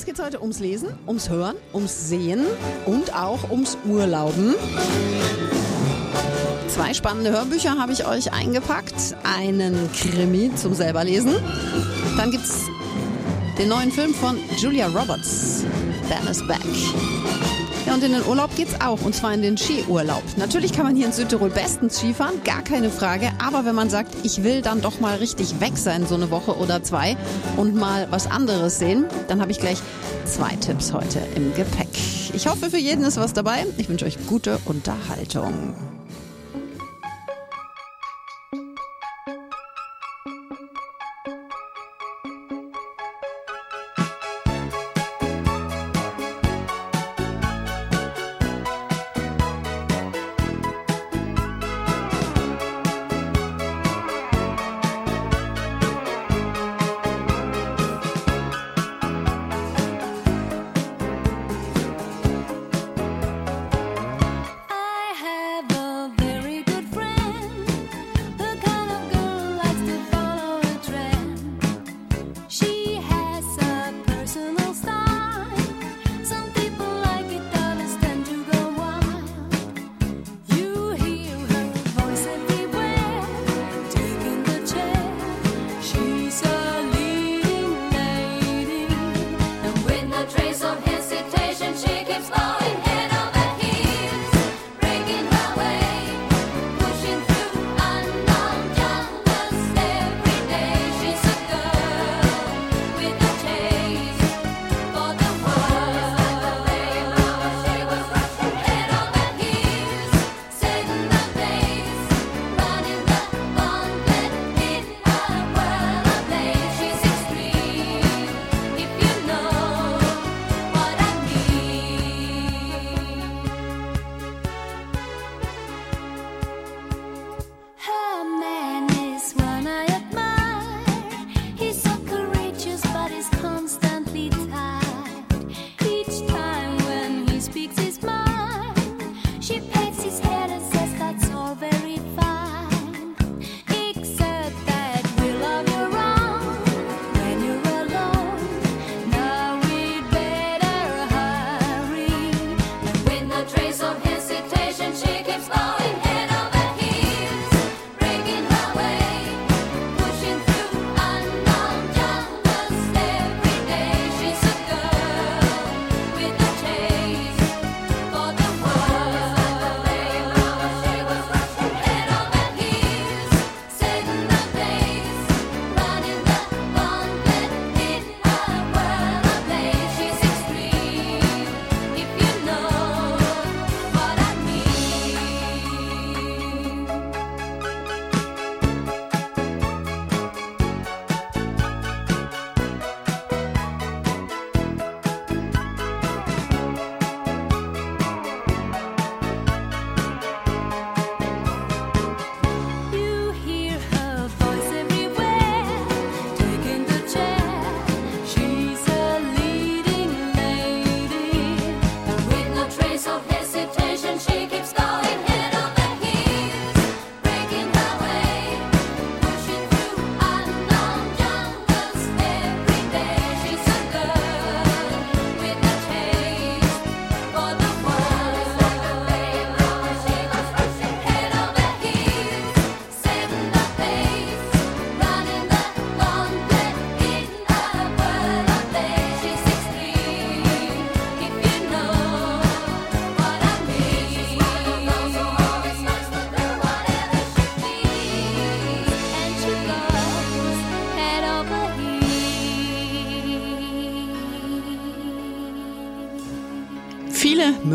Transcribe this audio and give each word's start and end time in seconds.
uns 0.00 0.06
geht 0.06 0.18
es 0.18 0.24
heute 0.24 0.40
ums 0.40 0.60
Lesen, 0.60 0.88
ums 1.06 1.28
Hören, 1.28 1.56
ums 1.74 2.08
Sehen 2.08 2.46
und 2.86 3.14
auch 3.14 3.50
ums 3.50 3.76
Urlauben. 3.84 4.54
Zwei 6.68 6.94
spannende 6.94 7.30
Hörbücher 7.32 7.76
habe 7.78 7.92
ich 7.92 8.06
euch 8.06 8.32
eingepackt. 8.32 8.94
Einen 9.24 9.90
Krimi 9.92 10.54
zum 10.54 10.72
selberlesen. 10.72 11.34
Dann 12.16 12.30
gibt 12.30 12.44
es 12.44 12.62
den 13.58 13.68
neuen 13.68 13.92
Film 13.92 14.14
von 14.14 14.38
Julia 14.56 14.86
Roberts, 14.86 15.66
Ben 16.08 16.26
is 16.30 16.46
Back. 16.46 16.60
Ja, 17.90 17.96
und 17.96 18.04
in 18.04 18.12
den 18.12 18.24
Urlaub 18.24 18.54
geht's 18.54 18.80
auch, 18.80 19.02
und 19.02 19.16
zwar 19.16 19.34
in 19.34 19.42
den 19.42 19.58
Skiurlaub. 19.58 20.22
Natürlich 20.36 20.72
kann 20.72 20.84
man 20.84 20.94
hier 20.94 21.06
in 21.06 21.12
Südtirol 21.12 21.50
bestens 21.50 21.98
Skifahren, 21.98 22.40
gar 22.44 22.62
keine 22.62 22.88
Frage. 22.88 23.32
Aber 23.44 23.64
wenn 23.64 23.74
man 23.74 23.90
sagt, 23.90 24.14
ich 24.22 24.44
will 24.44 24.62
dann 24.62 24.80
doch 24.80 25.00
mal 25.00 25.16
richtig 25.16 25.58
weg 25.58 25.72
sein, 25.74 26.06
so 26.06 26.14
eine 26.14 26.30
Woche 26.30 26.56
oder 26.56 26.84
zwei, 26.84 27.16
und 27.56 27.74
mal 27.74 28.06
was 28.12 28.30
anderes 28.30 28.78
sehen, 28.78 29.06
dann 29.26 29.40
habe 29.40 29.50
ich 29.50 29.58
gleich 29.58 29.78
zwei 30.24 30.54
Tipps 30.54 30.92
heute 30.92 31.18
im 31.34 31.52
Gepäck. 31.54 31.88
Ich 32.32 32.46
hoffe, 32.46 32.70
für 32.70 32.78
jeden 32.78 33.04
ist 33.04 33.16
was 33.16 33.32
dabei. 33.32 33.66
Ich 33.76 33.88
wünsche 33.88 34.04
euch 34.04 34.24
gute 34.28 34.60
Unterhaltung. 34.66 35.74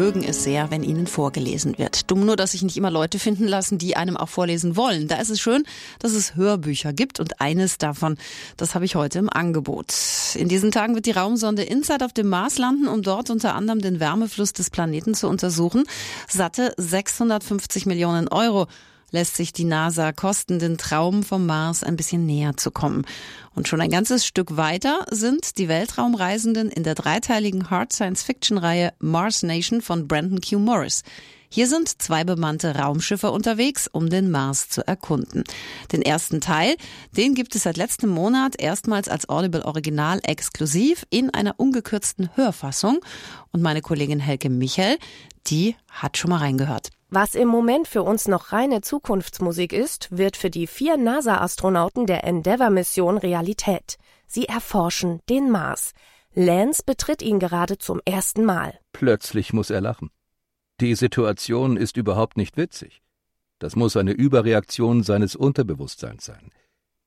Mögen 0.06 0.24
es 0.24 0.44
sehr, 0.44 0.70
wenn 0.70 0.84
ihnen 0.84 1.08
vorgelesen 1.08 1.80
wird. 1.80 2.12
Dumm 2.12 2.28
nur, 2.28 2.36
dass 2.36 2.52
sich 2.52 2.62
nicht 2.62 2.78
immer 2.78 2.92
Leute 2.92 3.18
finden 3.18 3.48
lassen, 3.48 3.80
die 3.80 3.98
einem 3.98 4.18
auch 4.18 4.30
vorlesen 4.30 4.76
wollen. 4.76 5.08
Da 5.08 5.16
ist 5.16 5.32
es 5.32 5.40
schön, 5.40 5.64
dass 5.98 6.12
es 6.12 6.36
Hörbücher 6.36 6.94
gibt 6.94 7.20
und 7.20 7.42
eines 7.42 7.80
davon, 7.80 8.16
das 8.56 8.76
habe 8.76 8.86
ich 8.86 8.94
heute 8.94 9.18
im 9.18 9.32
Angebot. 9.32 9.96
In 10.36 10.48
diesen 10.48 10.70
Tagen 10.70 10.94
wird 10.94 11.08
die 11.08 11.12
Raumsonde 11.12 11.64
InSight 11.64 12.04
auf 12.04 12.14
dem 12.14 12.30
Mars 12.30 12.60
landen, 12.60 12.88
um 12.88 13.02
dort 13.02 13.32
unter 13.32 13.56
anderem 13.56 13.82
den 13.82 14.00
Wärmefluss 14.00 14.54
des 14.54 14.70
Planeten 14.70 15.16
zu 15.16 15.28
untersuchen. 15.28 15.86
Satte 16.28 16.76
650 16.78 17.88
Millionen 17.88 18.28
Euro 18.28 18.68
lässt 19.12 19.36
sich 19.36 19.54
die 19.54 19.64
NASA 19.64 20.12
kosten, 20.12 20.60
den 20.60 20.78
Traum 20.78 21.24
vom 21.24 21.46
Mars 21.46 21.84
ein 21.84 21.96
bisschen 21.96 22.26
näher 22.26 22.58
zu 22.58 22.72
kommen. 22.72 23.06
Und 23.54 23.68
schon 23.68 23.82
ein 23.82 23.92
ganzes 23.92 24.26
Stück 24.26 24.58
weiter 24.58 25.06
sind 25.10 25.58
die 25.58 25.68
Weltraumreisenden 25.68 26.70
in 26.70 26.84
der 26.84 26.96
dreiteiligen 26.96 27.70
Hard 27.70 27.94
Science 27.94 28.24
Fiction 28.24 28.58
Reihe 28.58 28.94
Mars 29.00 29.44
Nation 29.44 29.82
von 29.82 30.08
Brandon 30.08 30.42
Q. 30.42 30.60
Morris. 30.60 31.04
Hier 31.50 31.68
sind 31.68 32.02
zwei 32.02 32.26
bemannte 32.26 32.76
Raumschiffe 32.76 33.32
unterwegs, 33.32 33.88
um 33.88 34.10
den 34.10 34.30
Mars 34.30 34.68
zu 34.68 34.86
erkunden. 34.86 35.46
Den 35.92 36.02
ersten 36.02 36.42
Teil, 36.42 36.76
den 37.16 37.34
gibt 37.34 37.56
es 37.56 37.64
seit 37.64 37.78
letztem 37.78 38.10
Monat 38.10 38.60
erstmals 38.60 39.08
als 39.08 39.30
Audible 39.30 39.64
Original 39.64 40.20
exklusiv 40.24 41.06
in 41.10 41.30
einer 41.30 41.58
ungekürzten 41.58 42.30
Hörfassung. 42.36 43.00
Und 43.54 43.62
meine 43.62 43.82
Kollegin 43.82 44.20
Helke 44.20 44.50
Michel, 44.50 44.98
die 45.48 45.76
hat 45.90 46.18
schon 46.18 46.32
mal 46.32 46.40
reingehört. 46.40 46.90
Was 47.10 47.36
im 47.36 47.48
Moment 47.48 47.88
für 47.88 48.02
uns 48.02 48.28
noch 48.28 48.52
reine 48.52 48.82
Zukunftsmusik 48.82 49.74
ist, 49.74 50.10
wird 50.18 50.36
für 50.36 50.50
die 50.50 50.66
vier 50.66 50.98
NASA-Astronauten 50.98 52.08
der 52.08 52.24
Endeavour-Mission 52.24 53.18
Realität. 53.20 53.98
Sie 54.28 54.46
erforschen 54.46 55.22
den 55.30 55.52
Mars. 55.52 55.94
Lance 56.34 56.82
betritt 56.86 57.22
ihn 57.22 57.40
gerade 57.40 57.78
zum 57.78 58.02
ersten 58.06 58.44
Mal. 58.44 58.78
Plötzlich 58.92 59.54
muss 59.54 59.70
er 59.70 59.82
lachen. 59.82 60.10
Die 60.82 60.96
Situation 60.96 61.78
ist 61.78 61.96
überhaupt 61.96 62.38
nicht 62.38 62.58
witzig. 62.58 63.02
Das 63.60 63.76
muss 63.76 63.96
eine 63.96 64.12
Überreaktion 64.12 65.04
seines 65.04 65.36
Unterbewusstseins 65.36 66.26
sein. 66.26 66.52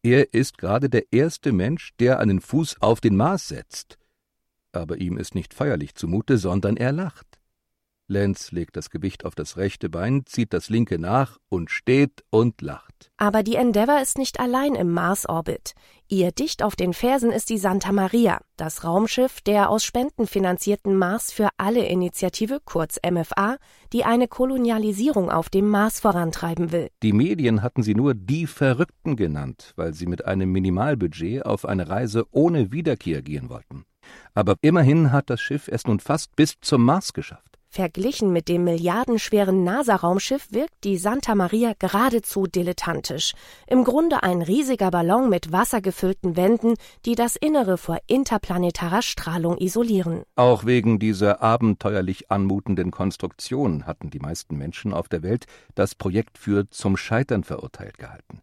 Er 0.03 0.33
ist 0.33 0.59
gerade 0.59 0.89
der 0.89 1.13
erste 1.13 1.53
Mensch, 1.53 1.93
der 1.99 2.21
einen 2.21 2.41
Fuß 2.41 2.81
auf 2.81 3.01
den 3.01 3.17
Mars 3.17 3.49
setzt. 3.49 3.99
Aber 4.73 4.97
ihm 4.97 5.19
ist 5.19 5.35
nicht 5.35 5.53
feierlich 5.53 5.95
zumute, 5.97 6.39
sondern 6.39 6.77
er 6.77 6.93
lacht. 6.93 7.28
Lenz 8.11 8.53
legt 8.53 8.77
das 8.77 8.89
Gewicht 8.89 9.27
auf 9.27 9.35
das 9.35 9.59
rechte 9.59 9.91
Bein, 9.91 10.25
zieht 10.25 10.55
das 10.55 10.71
linke 10.71 10.99
nach 10.99 11.37
und 11.51 11.71
steht 11.71 12.25
und 12.31 12.63
lacht. 12.63 13.11
Aber 13.19 13.43
die 13.43 13.57
Endeavour 13.57 14.01
ist 14.01 14.17
nicht 14.17 14.41
allein 14.41 14.75
im 14.75 14.91
Mars-Orbit. 14.93 15.75
Ihr 16.09 16.33
dicht 16.33 16.63
auf 16.63 16.75
den 16.75 16.95
Fersen 16.95 17.31
ist 17.31 17.51
die 17.51 17.59
Santa 17.59 17.93
Maria, 17.93 18.41
das 18.57 18.83
Raumschiff 18.83 19.43
der 19.43 19.69
aus 19.69 19.85
Spenden 19.85 20.27
finanzierten 20.27 20.97
Mars 20.97 21.31
für 21.33 21.51
alle 21.59 21.85
Initiative, 21.87 22.61
kurz 22.65 22.99
MFA, 23.07 23.59
die 23.93 24.05
eine 24.05 24.27
Kolonialisierung 24.27 25.31
auf 25.31 25.51
dem 25.51 25.69
Mars 25.69 26.01
vorantreiben 26.01 26.73
will. 26.73 26.89
Die 27.03 27.13
Medien 27.13 27.61
hatten 27.61 27.83
sie 27.83 27.95
nur 27.95 28.15
die 28.15 28.47
Verrückten 28.47 29.17
genannt, 29.17 29.75
weil 29.77 29.93
sie 29.93 30.07
mit 30.07 30.25
einem 30.25 30.51
Minimalbudget 30.51 31.45
auf 31.45 31.67
eine 31.67 31.91
Reise 31.91 32.25
ohne 32.31 32.73
Wiederkehr 32.73 33.21
gehen 33.21 33.51
wollten. 33.51 33.85
Aber 34.33 34.57
immerhin 34.63 35.13
hat 35.13 35.29
das 35.29 35.43
Schiff 35.43 35.69
es 35.69 35.87
nun 35.87 36.01
fast 36.01 36.35
bis 36.37 36.55
zum 36.63 36.85
Mars 36.85 37.13
geschafft. 37.13 37.48
Verglichen 37.71 38.33
mit 38.33 38.49
dem 38.49 38.65
milliardenschweren 38.65 39.63
NASA-Raumschiff 39.63 40.49
wirkt 40.51 40.85
die 40.85 40.97
Santa 40.97 41.35
Maria 41.35 41.75
geradezu 41.79 42.47
dilettantisch. 42.47 43.35
Im 43.67 43.85
Grunde 43.85 44.23
ein 44.23 44.41
riesiger 44.41 44.91
Ballon 44.91 45.29
mit 45.29 45.53
wassergefüllten 45.53 46.35
Wänden, 46.37 46.75
die 47.05 47.15
das 47.15 47.37
Innere 47.37 47.77
vor 47.77 47.99
interplanetarer 48.07 49.03
Strahlung 49.03 49.59
isolieren. 49.59 50.23
Auch 50.35 50.65
wegen 50.65 50.99
dieser 50.99 51.43
abenteuerlich 51.43 52.31
anmutenden 52.31 52.91
Konstruktion 52.91 53.87
hatten 53.87 54.09
die 54.09 54.19
meisten 54.19 54.57
Menschen 54.57 54.95
auf 54.95 55.09
der 55.09 55.23
Welt 55.23 55.45
das 55.75 55.95
Projekt 55.95 56.39
für 56.39 56.69
zum 56.71 56.97
Scheitern 56.97 57.45
verurteilt 57.45 57.99
gehalten. 57.99 58.41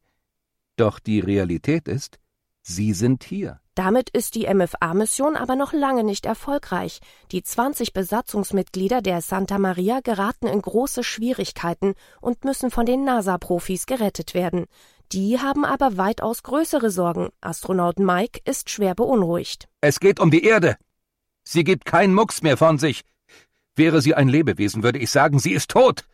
Doch 0.78 1.00
die 1.00 1.20
Realität 1.20 1.88
ist, 1.88 2.20
sie 2.66 2.94
sind 2.94 3.24
hier. 3.24 3.60
Damit 3.76 4.10
ist 4.10 4.36
die 4.36 4.48
MFA-Mission 4.54 5.36
aber 5.36 5.56
noch 5.56 5.74
lange 5.74 6.04
nicht 6.04 6.26
erfolgreich. 6.26 7.00
Die 7.32 7.44
20 7.44 7.92
Besatzungsmitglieder 7.92 9.02
der 9.02 9.22
Santa 9.22 9.60
Maria 9.60 10.00
geraten 10.00 10.48
in 10.48 10.62
große 10.62 11.04
Schwierigkeiten 11.04 11.94
und 12.22 12.46
müssen 12.46 12.72
von 12.72 12.86
den 12.86 13.04
NASA-Profis 13.04 13.86
gerettet 13.86 14.34
werden. 14.34 14.66
Die 15.12 15.40
haben 15.40 15.66
aber 15.66 15.98
weitaus 15.98 16.42
größere 16.44 16.90
Sorgen. 16.90 17.30
Astronaut 17.42 18.00
Mike 18.00 18.40
ist 18.46 18.70
schwer 18.70 18.96
beunruhigt. 18.96 19.68
Es 19.82 20.00
geht 20.00 20.20
um 20.20 20.32
die 20.32 20.44
Erde. 20.44 20.78
Sie 21.44 21.64
gibt 21.64 21.86
keinen 21.86 22.14
Mucks 22.14 22.42
mehr 22.42 22.58
von 22.58 22.80
sich. 22.80 23.04
Wäre 23.76 24.02
sie 24.02 24.16
ein 24.16 24.30
Lebewesen, 24.30 24.84
würde 24.84 25.00
ich 25.00 25.12
sagen, 25.12 25.38
sie 25.38 25.52
ist 25.52 25.70
tot. 25.70 26.06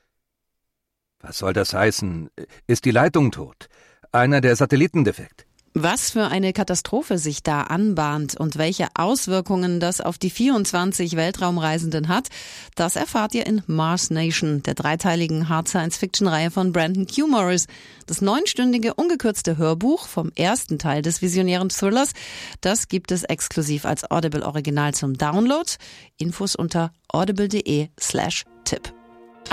Was 1.20 1.38
soll 1.38 1.54
das 1.54 1.74
heißen? 1.74 2.32
Ist 2.66 2.86
die 2.86 2.92
Leitung 2.92 3.32
tot? 3.32 3.70
Einer 4.12 4.42
der 4.42 4.56
Satelliten 4.56 5.04
defekt? 5.04 5.46
Was 5.74 6.12
für 6.12 6.28
eine 6.28 6.52
Katastrophe 6.52 7.18
sich 7.18 7.44
da 7.44 7.62
anbahnt 7.62 8.36
und 8.36 8.58
welche 8.58 8.90
Auswirkungen 8.94 9.80
das 9.80 10.02
auf 10.02 10.18
die 10.18 10.30
24 10.30 11.16
Weltraumreisenden 11.16 12.10
hat, 12.10 12.28
das 12.76 12.98
erfahrt 12.98 13.34
ihr 13.36 13.46
in 13.46 13.64
Mars 13.68 14.10
Nation, 14.10 14.62
der 14.64 14.74
dreiteiligen 14.74 15.48
Hard 15.48 15.70
Science 15.70 15.96
Fiction 15.96 16.28
Reihe 16.28 16.52
von 16.52 16.74
Brandon 16.74 17.08
Q. 17.08 17.28
Morris. 17.28 17.68
Das 18.06 18.20
neunstündige 18.20 18.96
ungekürzte 18.96 19.56
Hörbuch 19.56 20.08
vom 20.08 20.34
ersten 20.36 20.78
Teil 20.78 21.02
des 21.02 21.22
visionären 21.22 21.70
Thrillers, 21.70 22.12
das 22.60 22.90
gibt 22.90 23.14
es 23.14 23.24
exklusiv 23.24 23.86
als 23.86 24.10
Audible 24.12 24.46
Original 24.46 24.94
zum 24.94 25.18
Download. 25.18 25.72
Infos 26.18 26.58
unter 26.58 26.92
audible.de 27.08 27.88
slash 27.98 28.44
Tipp. 28.66 28.94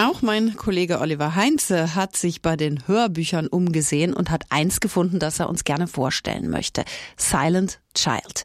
Auch 0.01 0.23
mein 0.23 0.55
Kollege 0.55 1.01
Oliver 1.01 1.35
Heinze 1.35 1.97
hat 1.97 2.17
sich 2.17 2.41
bei 2.41 2.57
den 2.57 2.87
Hörbüchern 2.87 3.49
umgesehen 3.49 4.15
und 4.15 4.31
hat 4.31 4.45
eins 4.49 4.79
gefunden, 4.79 5.19
das 5.19 5.41
er 5.41 5.49
uns 5.49 5.65
gerne 5.65 5.89
vorstellen 5.89 6.51
möchte. 6.51 6.85
Silent 7.17 7.81
Child. 7.95 8.45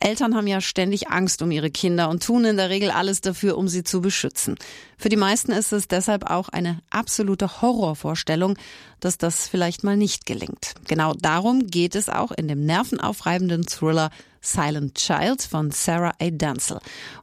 Eltern 0.00 0.34
haben 0.34 0.46
ja 0.46 0.62
ständig 0.62 1.10
Angst 1.10 1.42
um 1.42 1.50
ihre 1.50 1.70
Kinder 1.70 2.08
und 2.08 2.22
tun 2.22 2.46
in 2.46 2.56
der 2.56 2.70
Regel 2.70 2.90
alles 2.90 3.20
dafür, 3.20 3.58
um 3.58 3.68
sie 3.68 3.84
zu 3.84 4.00
beschützen. 4.00 4.56
Für 4.96 5.10
die 5.10 5.18
meisten 5.18 5.52
ist 5.52 5.74
es 5.74 5.88
deshalb 5.88 6.30
auch 6.30 6.48
eine 6.48 6.78
absolute 6.88 7.60
Horrorvorstellung, 7.60 8.56
dass 9.00 9.18
das 9.18 9.46
vielleicht 9.46 9.84
mal 9.84 9.98
nicht 9.98 10.24
gelingt. 10.24 10.72
Genau 10.88 11.12
darum 11.12 11.66
geht 11.66 11.96
es 11.96 12.08
auch 12.08 12.32
in 12.32 12.48
dem 12.48 12.64
nervenaufreibenden 12.64 13.66
Thriller 13.66 14.08
Silent 14.40 14.94
Child 14.94 15.42
von 15.42 15.70
Sarah 15.70 16.14
A. 16.18 16.30
Dancel. 16.30 16.78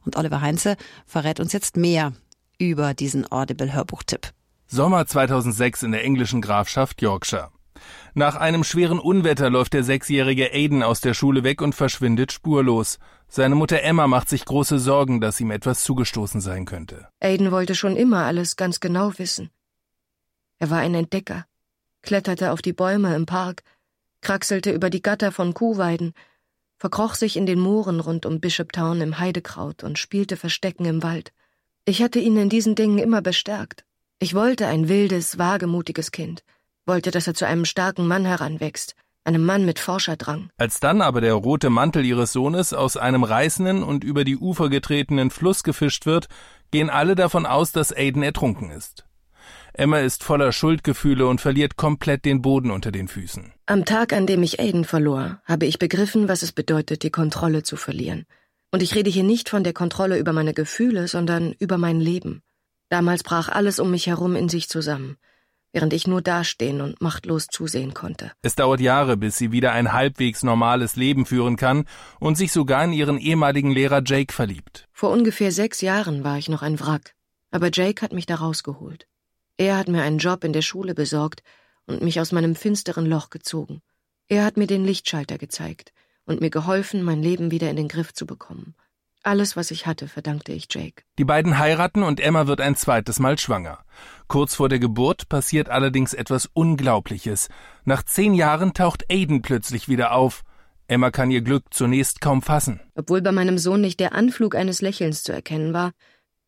Und 0.06 0.14
Oliver 0.14 0.40
Heinze 0.40 0.76
verrät 1.04 1.40
uns 1.40 1.52
jetzt 1.52 1.76
mehr 1.76 2.12
über 2.70 2.94
diesen 2.94 3.30
Audible-Hörbuchtipp. 3.30 4.32
Sommer 4.66 5.06
2006 5.06 5.82
in 5.82 5.92
der 5.92 6.04
englischen 6.04 6.40
Grafschaft 6.40 7.02
Yorkshire. 7.02 7.50
Nach 8.14 8.36
einem 8.36 8.64
schweren 8.64 8.98
Unwetter 8.98 9.50
läuft 9.50 9.72
der 9.72 9.84
sechsjährige 9.84 10.52
Aiden 10.52 10.82
aus 10.82 11.00
der 11.00 11.14
Schule 11.14 11.44
weg 11.44 11.62
und 11.62 11.74
verschwindet 11.74 12.32
spurlos. 12.32 12.98
Seine 13.28 13.54
Mutter 13.54 13.82
Emma 13.82 14.06
macht 14.06 14.28
sich 14.28 14.44
große 14.44 14.78
Sorgen, 14.78 15.20
dass 15.20 15.40
ihm 15.40 15.50
etwas 15.50 15.82
zugestoßen 15.84 16.40
sein 16.40 16.64
könnte. 16.64 17.08
Aiden 17.20 17.50
wollte 17.50 17.74
schon 17.74 17.96
immer 17.96 18.24
alles 18.24 18.56
ganz 18.56 18.80
genau 18.80 19.18
wissen. 19.18 19.50
Er 20.58 20.70
war 20.70 20.78
ein 20.78 20.94
Entdecker, 20.94 21.46
kletterte 22.02 22.52
auf 22.52 22.62
die 22.62 22.72
Bäume 22.72 23.14
im 23.16 23.26
Park, 23.26 23.62
kraxelte 24.20 24.70
über 24.70 24.90
die 24.90 25.02
Gatter 25.02 25.32
von 25.32 25.54
Kuhweiden, 25.54 26.12
verkroch 26.78 27.14
sich 27.14 27.36
in 27.36 27.46
den 27.46 27.58
Mooren 27.58 28.00
rund 28.00 28.26
um 28.26 28.40
Bishoptown 28.40 29.00
im 29.00 29.18
Heidekraut 29.18 29.82
und 29.82 29.98
spielte 29.98 30.36
Verstecken 30.36 30.84
im 30.84 31.02
Wald. 31.02 31.32
Ich 31.84 32.00
hatte 32.00 32.20
ihn 32.20 32.36
in 32.36 32.48
diesen 32.48 32.76
Dingen 32.76 32.98
immer 32.98 33.22
bestärkt. 33.22 33.84
Ich 34.20 34.34
wollte 34.34 34.68
ein 34.68 34.88
wildes, 34.88 35.38
wagemutiges 35.38 36.12
Kind, 36.12 36.44
wollte, 36.86 37.10
dass 37.10 37.26
er 37.26 37.34
zu 37.34 37.44
einem 37.44 37.64
starken 37.64 38.06
Mann 38.06 38.24
heranwächst, 38.24 38.94
einem 39.24 39.44
Mann 39.44 39.64
mit 39.64 39.80
Forscherdrang. 39.80 40.50
Als 40.56 40.78
dann 40.78 41.02
aber 41.02 41.20
der 41.20 41.34
rote 41.34 41.70
Mantel 41.70 42.04
ihres 42.04 42.32
Sohnes 42.32 42.72
aus 42.72 42.96
einem 42.96 43.24
reißenden 43.24 43.82
und 43.82 44.04
über 44.04 44.22
die 44.22 44.36
Ufer 44.36 44.68
getretenen 44.68 45.30
Fluss 45.30 45.64
gefischt 45.64 46.06
wird, 46.06 46.28
gehen 46.70 46.88
alle 46.88 47.16
davon 47.16 47.46
aus, 47.46 47.72
dass 47.72 47.90
Aiden 47.90 48.22
ertrunken 48.22 48.70
ist. 48.70 49.04
Emma 49.72 49.98
ist 49.98 50.22
voller 50.22 50.52
Schuldgefühle 50.52 51.26
und 51.26 51.40
verliert 51.40 51.76
komplett 51.76 52.24
den 52.24 52.42
Boden 52.42 52.70
unter 52.70 52.92
den 52.92 53.08
Füßen. 53.08 53.54
Am 53.66 53.84
Tag, 53.84 54.12
an 54.12 54.28
dem 54.28 54.44
ich 54.44 54.60
Aiden 54.60 54.84
verlor, 54.84 55.40
habe 55.46 55.66
ich 55.66 55.80
begriffen, 55.80 56.28
was 56.28 56.42
es 56.42 56.52
bedeutet, 56.52 57.02
die 57.02 57.10
Kontrolle 57.10 57.64
zu 57.64 57.76
verlieren. 57.76 58.26
Und 58.72 58.82
ich 58.82 58.94
rede 58.94 59.10
hier 59.10 59.22
nicht 59.22 59.50
von 59.50 59.64
der 59.64 59.74
Kontrolle 59.74 60.18
über 60.18 60.32
meine 60.32 60.54
Gefühle, 60.54 61.06
sondern 61.06 61.52
über 61.58 61.76
mein 61.76 62.00
Leben. 62.00 62.42
Damals 62.88 63.22
brach 63.22 63.50
alles 63.50 63.78
um 63.78 63.90
mich 63.90 64.06
herum 64.06 64.34
in 64.34 64.48
sich 64.48 64.70
zusammen, 64.70 65.18
während 65.72 65.92
ich 65.92 66.06
nur 66.06 66.22
dastehen 66.22 66.80
und 66.80 67.00
machtlos 67.02 67.48
zusehen 67.48 67.92
konnte. 67.92 68.32
Es 68.40 68.54
dauert 68.54 68.80
Jahre, 68.80 69.18
bis 69.18 69.36
sie 69.36 69.52
wieder 69.52 69.72
ein 69.72 69.92
halbwegs 69.92 70.42
normales 70.42 70.96
Leben 70.96 71.26
führen 71.26 71.56
kann 71.56 71.84
und 72.18 72.36
sich 72.36 72.50
sogar 72.50 72.82
in 72.84 72.94
ihren 72.94 73.18
ehemaligen 73.18 73.72
Lehrer 73.72 74.02
Jake 74.02 74.32
verliebt. 74.32 74.88
Vor 74.90 75.10
ungefähr 75.10 75.52
sechs 75.52 75.82
Jahren 75.82 76.24
war 76.24 76.38
ich 76.38 76.48
noch 76.48 76.62
ein 76.62 76.80
Wrack, 76.80 77.14
aber 77.50 77.68
Jake 77.70 78.00
hat 78.00 78.14
mich 78.14 78.24
da 78.24 78.36
rausgeholt. 78.36 79.06
Er 79.58 79.76
hat 79.76 79.88
mir 79.88 80.02
einen 80.02 80.18
Job 80.18 80.44
in 80.44 80.54
der 80.54 80.62
Schule 80.62 80.94
besorgt 80.94 81.42
und 81.86 82.00
mich 82.00 82.20
aus 82.20 82.32
meinem 82.32 82.54
finsteren 82.54 83.04
Loch 83.04 83.28
gezogen. 83.28 83.82
Er 84.28 84.46
hat 84.46 84.56
mir 84.56 84.66
den 84.66 84.84
Lichtschalter 84.84 85.36
gezeigt, 85.36 85.92
und 86.24 86.40
mir 86.40 86.50
geholfen, 86.50 87.02
mein 87.02 87.22
Leben 87.22 87.50
wieder 87.50 87.70
in 87.70 87.76
den 87.76 87.88
Griff 87.88 88.12
zu 88.12 88.26
bekommen. 88.26 88.74
Alles, 89.24 89.56
was 89.56 89.70
ich 89.70 89.86
hatte, 89.86 90.08
verdankte 90.08 90.52
ich 90.52 90.66
Jake. 90.68 91.04
Die 91.16 91.24
beiden 91.24 91.58
heiraten 91.58 92.02
und 92.02 92.18
Emma 92.18 92.48
wird 92.48 92.60
ein 92.60 92.74
zweites 92.74 93.20
Mal 93.20 93.38
schwanger. 93.38 93.84
Kurz 94.26 94.56
vor 94.56 94.68
der 94.68 94.80
Geburt 94.80 95.28
passiert 95.28 95.68
allerdings 95.68 96.12
etwas 96.12 96.46
Unglaubliches. 96.52 97.48
Nach 97.84 98.02
zehn 98.02 98.34
Jahren 98.34 98.74
taucht 98.74 99.04
Aiden 99.10 99.42
plötzlich 99.42 99.88
wieder 99.88 100.12
auf. 100.12 100.42
Emma 100.88 101.12
kann 101.12 101.30
ihr 101.30 101.42
Glück 101.42 101.66
zunächst 101.70 102.20
kaum 102.20 102.42
fassen. 102.42 102.80
Obwohl 102.96 103.22
bei 103.22 103.30
meinem 103.30 103.58
Sohn 103.58 103.80
nicht 103.80 104.00
der 104.00 104.12
Anflug 104.12 104.56
eines 104.56 104.82
Lächelns 104.82 105.22
zu 105.22 105.32
erkennen 105.32 105.72
war, 105.72 105.92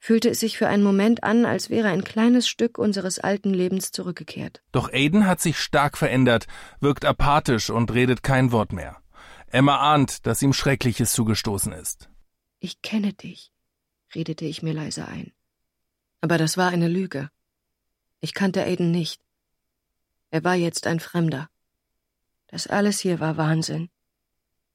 fühlte 0.01 0.29
es 0.29 0.41
sich 0.41 0.59
für 0.59 0.67
einen 0.67 0.83
Moment 0.83 1.23
an, 1.23 1.47
als 1.47 1.71
wäre 1.71 1.89
ein 1.89 2.05
kleines 2.05 2.49
Stück 2.49 2.77
unseres 2.77 3.21
alten 3.21 3.55
Lebens 3.55 3.93
zurückgekehrt. 3.93 4.63
Doch 4.73 4.93
Aiden 4.93 5.27
hat 5.27 5.41
sich 5.41 5.59
stark 5.59 5.97
verändert, 5.97 6.47
wirkt 6.81 7.05
apathisch 7.05 7.71
und 7.71 7.95
redet 7.95 8.23
kein 8.23 8.53
Wort 8.53 8.73
mehr. 8.73 8.97
Emma 9.55 9.77
ahnt, 9.77 10.27
dass 10.27 10.43
ihm 10.43 10.53
Schreckliches 10.53 11.13
zugestoßen 11.13 11.73
ist. 11.73 12.09
Ich 12.59 12.83
kenne 12.83 13.13
dich, 13.13 13.53
redete 14.13 14.45
ich 14.47 14.65
mir 14.65 14.75
leise 14.75 15.07
ein. 15.07 15.33
Aber 16.21 16.39
das 16.39 16.57
war 16.57 16.71
eine 16.71 16.89
Lüge. 16.89 17.31
Ich 18.19 18.35
kannte 18.35 18.65
Aiden 18.65 18.91
nicht. 18.91 19.23
Er 20.33 20.43
war 20.43 20.57
jetzt 20.57 20.89
ein 20.89 20.99
Fremder. 20.99 21.49
Das 22.49 22.67
alles 22.67 22.99
hier 22.99 23.21
war 23.21 23.37
Wahnsinn. 23.37 23.91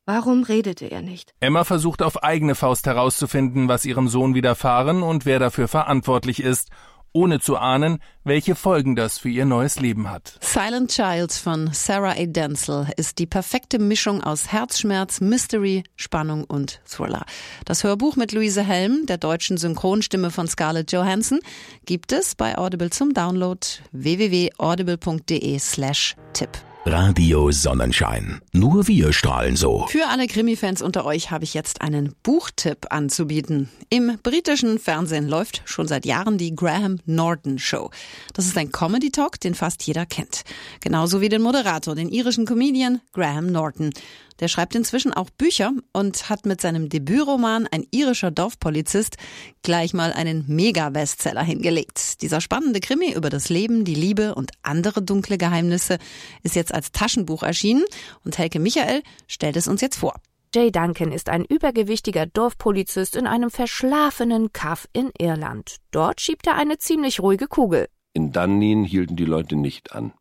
Warum 0.05 0.43
redete 0.43 0.85
er 0.85 1.01
nicht? 1.01 1.33
Emma 1.41 1.65
versucht 1.65 2.01
auf 2.01 2.23
eigene 2.23 2.55
Faust 2.55 2.85
herauszufinden, 2.85 3.67
was 3.67 3.83
ihrem 3.83 4.07
Sohn 4.07 4.33
widerfahren 4.33 5.03
und 5.03 5.25
wer 5.25 5.39
dafür 5.39 5.67
verantwortlich 5.67 6.41
ist, 6.41 6.69
ohne 7.13 7.39
zu 7.39 7.57
ahnen, 7.57 7.99
welche 8.23 8.55
Folgen 8.55 8.95
das 8.95 9.17
für 9.17 9.29
ihr 9.29 9.45
neues 9.45 9.79
Leben 9.79 10.09
hat. 10.09 10.37
Silent 10.41 10.91
Child 10.91 11.31
von 11.31 11.69
Sarah 11.73 12.11
A. 12.11 12.25
Denzel 12.25 12.87
ist 12.97 13.19
die 13.19 13.25
perfekte 13.25 13.79
Mischung 13.79 14.23
aus 14.23 14.51
Herzschmerz, 14.51 15.21
Mystery, 15.21 15.83
Spannung 15.95 16.43
und 16.43 16.81
Thriller. 16.85 17.25
Das 17.65 17.83
Hörbuch 17.83 18.15
mit 18.15 18.31
Luise 18.31 18.63
Helm, 18.63 19.05
der 19.07 19.17
deutschen 19.17 19.57
Synchronstimme 19.57 20.31
von 20.31 20.47
Scarlett 20.47 20.91
Johansson, 20.91 21.39
gibt 21.85 22.11
es 22.11 22.35
bei 22.35 22.57
Audible 22.57 22.89
zum 22.89 23.13
Download 23.13 23.59
www.audible.de 23.91 25.59
slash 25.59 26.15
Tipp. 26.33 26.68
Radio 26.85 27.51
Sonnenschein. 27.51 28.41
Nur 28.53 28.87
wir 28.87 29.11
strahlen 29.11 29.57
so. 29.57 29.85
Für 29.87 30.07
alle 30.07 30.27
Krimi-Fans 30.27 30.81
unter 30.81 31.05
euch 31.05 31.29
habe 31.29 31.43
ich 31.43 31.53
jetzt 31.53 31.81
einen 31.81 32.15
Buchtipp 32.23 32.87
anzubieten. 32.89 33.69
Im 33.89 34.17
britischen 34.23 34.79
Fernsehen 34.79 35.27
läuft 35.27 35.61
schon 35.65 35.89
seit 35.89 36.05
Jahren 36.05 36.37
die 36.37 36.55
Graham 36.55 36.99
Norton 37.05 37.59
Show. 37.59 37.91
Das 38.33 38.45
ist 38.45 38.57
ein 38.57 38.71
Comedy-Talk, 38.71 39.41
den 39.41 39.55
fast 39.55 39.83
jeder 39.83 40.05
kennt. 40.05 40.43
Genauso 40.79 41.19
wie 41.19 41.29
den 41.29 41.41
Moderator, 41.41 41.95
den 41.95 42.09
irischen 42.09 42.45
Comedian 42.45 43.01
Graham 43.11 43.47
Norton. 43.47 43.91
Der 44.39 44.47
schreibt 44.47 44.75
inzwischen 44.75 45.13
auch 45.13 45.29
Bücher 45.29 45.71
und 45.91 46.29
hat 46.29 46.45
mit 46.45 46.61
seinem 46.61 46.89
Debütroman 46.89 47.67
Ein 47.71 47.85
irischer 47.91 48.31
Dorfpolizist 48.31 49.17
gleich 49.63 49.93
mal 49.93 50.13
einen 50.13 50.45
Mega-Bestseller 50.47 51.43
hingelegt. 51.43 52.21
Dieser 52.21 52.41
spannende 52.41 52.79
Krimi 52.79 53.13
über 53.13 53.29
das 53.29 53.49
Leben, 53.49 53.83
die 53.83 53.95
Liebe 53.95 54.35
und 54.35 54.51
andere 54.63 55.01
dunkle 55.01 55.37
Geheimnisse 55.37 55.97
ist 56.43 56.55
jetzt 56.55 56.73
als 56.73 56.91
Taschenbuch 56.91 57.43
erschienen 57.43 57.83
und 58.23 58.37
Helke 58.37 58.59
Michael 58.59 59.03
stellt 59.27 59.57
es 59.57 59.67
uns 59.67 59.81
jetzt 59.81 59.97
vor. 59.97 60.15
Jay 60.55 60.71
Duncan 60.71 61.11
ist 61.11 61.29
ein 61.29 61.45
übergewichtiger 61.45 62.25
Dorfpolizist 62.25 63.15
in 63.15 63.27
einem 63.27 63.51
verschlafenen 63.51 64.51
Kaff 64.51 64.87
in 64.93 65.11
Irland. 65.19 65.75
Dort 65.91 66.21
schiebt 66.21 66.47
er 66.47 66.55
eine 66.55 66.79
ziemlich 66.79 67.19
ruhige 67.19 67.45
Kugel. 67.45 67.87
In 68.13 68.31
Dunnin 68.31 68.83
hielten 68.83 69.15
die 69.15 69.25
Leute 69.25 69.55
nicht 69.55 69.93
an. 69.93 70.11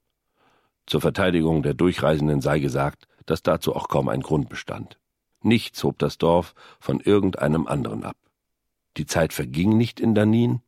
Zur 0.87 1.01
Verteidigung 1.01 1.63
der 1.63 1.73
Durchreisenden 1.73 2.43
sei 2.43 2.59
gesagt, 2.59 3.08
dass 3.31 3.43
dazu 3.43 3.75
auch 3.75 3.89
kaum 3.89 4.09
ein 4.09 4.23
Grund 4.23 4.49
bestand. 4.49 4.99
Nichts 5.43 5.83
hob 5.85 5.99
das 5.99 6.19
Dorf 6.19 6.55
von 6.81 7.01
irgendeinem 7.01 7.67
anderen 7.67 8.05
ab. 8.05 8.17
Die 8.97 9.07
Zeit 9.07 9.33
verging 9.33 9.77
nicht 9.77 10.01
in 10.01 10.15
Danin, 10.15 10.61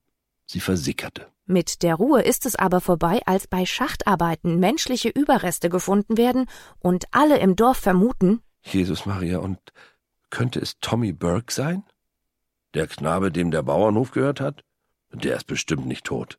sie 0.47 0.61
versickerte. 0.61 1.27
Mit 1.47 1.83
der 1.83 1.97
Ruhe 1.97 2.23
ist 2.23 2.47
es 2.47 2.55
aber 2.55 2.81
vorbei, 2.81 3.21
als 3.27 3.49
bei 3.49 3.67
Schachtarbeiten 3.67 4.61
menschliche 4.61 5.09
Überreste 5.09 5.69
gefunden 5.69 6.17
werden 6.17 6.47
und 6.79 7.07
alle 7.11 7.39
im 7.39 7.57
Dorf 7.57 7.79
vermuten, 7.79 8.41
Jesus 8.63 9.07
Maria, 9.07 9.39
und 9.39 9.59
könnte 10.29 10.61
es 10.61 10.79
Tommy 10.81 11.13
Burke 11.13 11.53
sein? 11.53 11.83
Der 12.75 12.87
Knabe, 12.87 13.33
dem 13.33 13.51
der 13.51 13.63
Bauernhof 13.63 14.13
gehört 14.13 14.41
hat? 14.41 14.63
Der 15.13 15.37
ist 15.37 15.47
bestimmt 15.47 15.87
nicht 15.87 16.05
tot. 16.05 16.39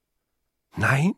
Nein? 0.77 1.15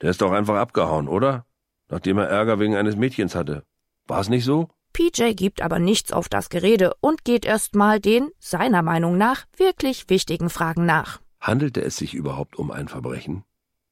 Der 0.00 0.10
ist 0.10 0.22
doch 0.22 0.32
einfach 0.32 0.56
abgehauen, 0.56 1.06
oder? 1.06 1.46
Nachdem 1.88 2.18
er 2.18 2.28
Ärger 2.28 2.58
wegen 2.58 2.74
eines 2.74 2.96
Mädchens 2.96 3.34
hatte. 3.34 3.64
War 4.10 4.20
es 4.20 4.28
nicht 4.28 4.44
so? 4.44 4.68
PJ 4.92 5.34
gibt 5.34 5.62
aber 5.62 5.78
nichts 5.78 6.12
auf 6.12 6.28
das 6.28 6.48
Gerede 6.48 6.94
und 7.00 7.24
geht 7.24 7.44
erst 7.44 7.76
mal 7.76 8.00
den, 8.00 8.30
seiner 8.40 8.82
Meinung 8.82 9.16
nach, 9.16 9.46
wirklich 9.56 10.10
wichtigen 10.10 10.50
Fragen 10.50 10.84
nach. 10.84 11.20
Handelte 11.40 11.80
es 11.80 11.96
sich 11.96 12.14
überhaupt 12.14 12.56
um 12.56 12.72
ein 12.72 12.88
Verbrechen? 12.88 13.44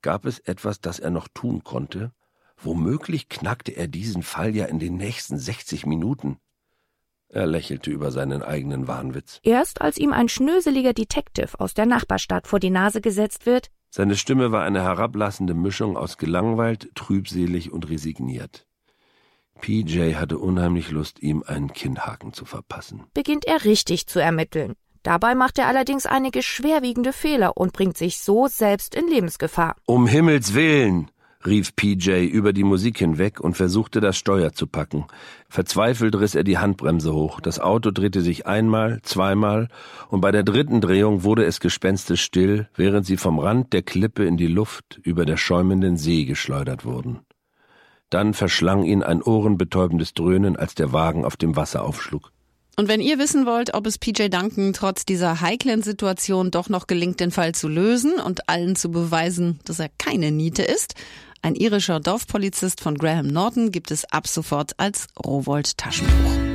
Gab 0.02 0.24
es 0.24 0.40
etwas, 0.40 0.80
das 0.80 0.98
er 0.98 1.10
noch 1.10 1.28
tun 1.32 1.62
konnte? 1.62 2.10
Womöglich 2.56 3.28
knackte 3.28 3.70
er 3.70 3.86
diesen 3.86 4.24
Fall 4.24 4.56
ja 4.56 4.64
in 4.64 4.80
den 4.80 4.96
nächsten 4.96 5.38
60 5.38 5.86
Minuten. 5.86 6.38
Er 7.28 7.46
lächelte 7.46 7.92
über 7.92 8.10
seinen 8.10 8.42
eigenen 8.42 8.88
Wahnwitz. 8.88 9.38
Erst 9.44 9.80
als 9.80 9.98
ihm 9.98 10.12
ein 10.12 10.28
schnöseliger 10.28 10.94
Detective 10.94 11.60
aus 11.60 11.74
der 11.74 11.86
Nachbarstadt 11.86 12.48
vor 12.48 12.58
die 12.58 12.70
Nase 12.70 13.00
gesetzt 13.00 13.46
wird, 13.46 13.70
Seine 13.90 14.16
Stimme 14.16 14.52
war 14.52 14.64
eine 14.64 14.82
herablassende 14.82 15.54
Mischung 15.54 15.96
aus 15.96 16.18
gelangweilt, 16.18 16.90
trübselig 16.94 17.72
und 17.72 17.88
resigniert. 17.88 18.67
PJ 19.60 20.14
hatte 20.14 20.38
unheimlich 20.38 20.90
Lust, 20.90 21.22
ihm 21.22 21.42
einen 21.46 21.72
Kinnhaken 21.72 22.32
zu 22.32 22.44
verpassen. 22.44 23.04
beginnt 23.14 23.46
er 23.46 23.64
richtig 23.64 24.06
zu 24.06 24.20
ermitteln. 24.20 24.74
Dabei 25.02 25.34
macht 25.34 25.58
er 25.58 25.68
allerdings 25.68 26.06
einige 26.06 26.42
schwerwiegende 26.42 27.12
Fehler 27.12 27.56
und 27.56 27.72
bringt 27.72 27.96
sich 27.96 28.18
so 28.18 28.46
selbst 28.48 28.94
in 28.94 29.08
Lebensgefahr. 29.08 29.76
Um 29.86 30.06
Himmels 30.06 30.54
willen! 30.54 31.10
rief 31.46 31.76
PJ 31.76 32.26
über 32.26 32.52
die 32.52 32.64
Musik 32.64 32.98
hinweg 32.98 33.40
und 33.40 33.56
versuchte 33.56 34.00
das 34.00 34.16
Steuer 34.16 34.52
zu 34.52 34.66
packen. 34.66 35.06
Verzweifelt 35.48 36.16
riss 36.16 36.34
er 36.34 36.44
die 36.44 36.58
Handbremse 36.58 37.14
hoch. 37.14 37.40
Das 37.40 37.60
Auto 37.60 37.90
drehte 37.90 38.22
sich 38.22 38.46
einmal, 38.46 39.00
zweimal, 39.02 39.68
und 40.10 40.20
bei 40.20 40.32
der 40.32 40.42
dritten 40.42 40.80
Drehung 40.80 41.22
wurde 41.22 41.44
es 41.44 41.60
gespenstisch 41.60 42.22
still, 42.22 42.68
während 42.74 43.06
sie 43.06 43.16
vom 43.16 43.38
Rand 43.38 43.72
der 43.72 43.82
Klippe 43.82 44.24
in 44.24 44.36
die 44.36 44.48
Luft 44.48 45.00
über 45.04 45.24
der 45.24 45.36
schäumenden 45.36 45.96
See 45.96 46.24
geschleudert 46.24 46.84
wurden. 46.84 47.20
Dann 48.10 48.34
verschlang 48.34 48.84
ihn 48.84 49.02
ein 49.02 49.22
ohrenbetäubendes 49.22 50.14
Dröhnen, 50.14 50.56
als 50.56 50.74
der 50.74 50.92
Wagen 50.92 51.24
auf 51.24 51.36
dem 51.36 51.56
Wasser 51.56 51.84
aufschlug. 51.84 52.32
Und 52.76 52.86
wenn 52.86 53.00
ihr 53.00 53.18
wissen 53.18 53.44
wollt, 53.44 53.74
ob 53.74 53.86
es 53.86 53.98
PJ 53.98 54.28
Duncan 54.28 54.72
trotz 54.72 55.04
dieser 55.04 55.40
heiklen 55.40 55.82
Situation 55.82 56.52
doch 56.52 56.68
noch 56.68 56.86
gelingt, 56.86 57.18
den 57.18 57.32
Fall 57.32 57.52
zu 57.52 57.66
lösen 57.66 58.20
und 58.24 58.48
allen 58.48 58.76
zu 58.76 58.90
beweisen, 58.90 59.58
dass 59.64 59.80
er 59.80 59.88
keine 59.98 60.30
Niete 60.30 60.62
ist, 60.62 60.94
ein 61.42 61.54
irischer 61.54 62.00
Dorfpolizist 62.00 62.80
von 62.80 62.96
Graham 62.96 63.26
Norton 63.26 63.72
gibt 63.72 63.90
es 63.90 64.04
ab 64.04 64.26
sofort 64.26 64.72
als 64.78 65.08
Rowold-Taschenbuch. 65.24 66.47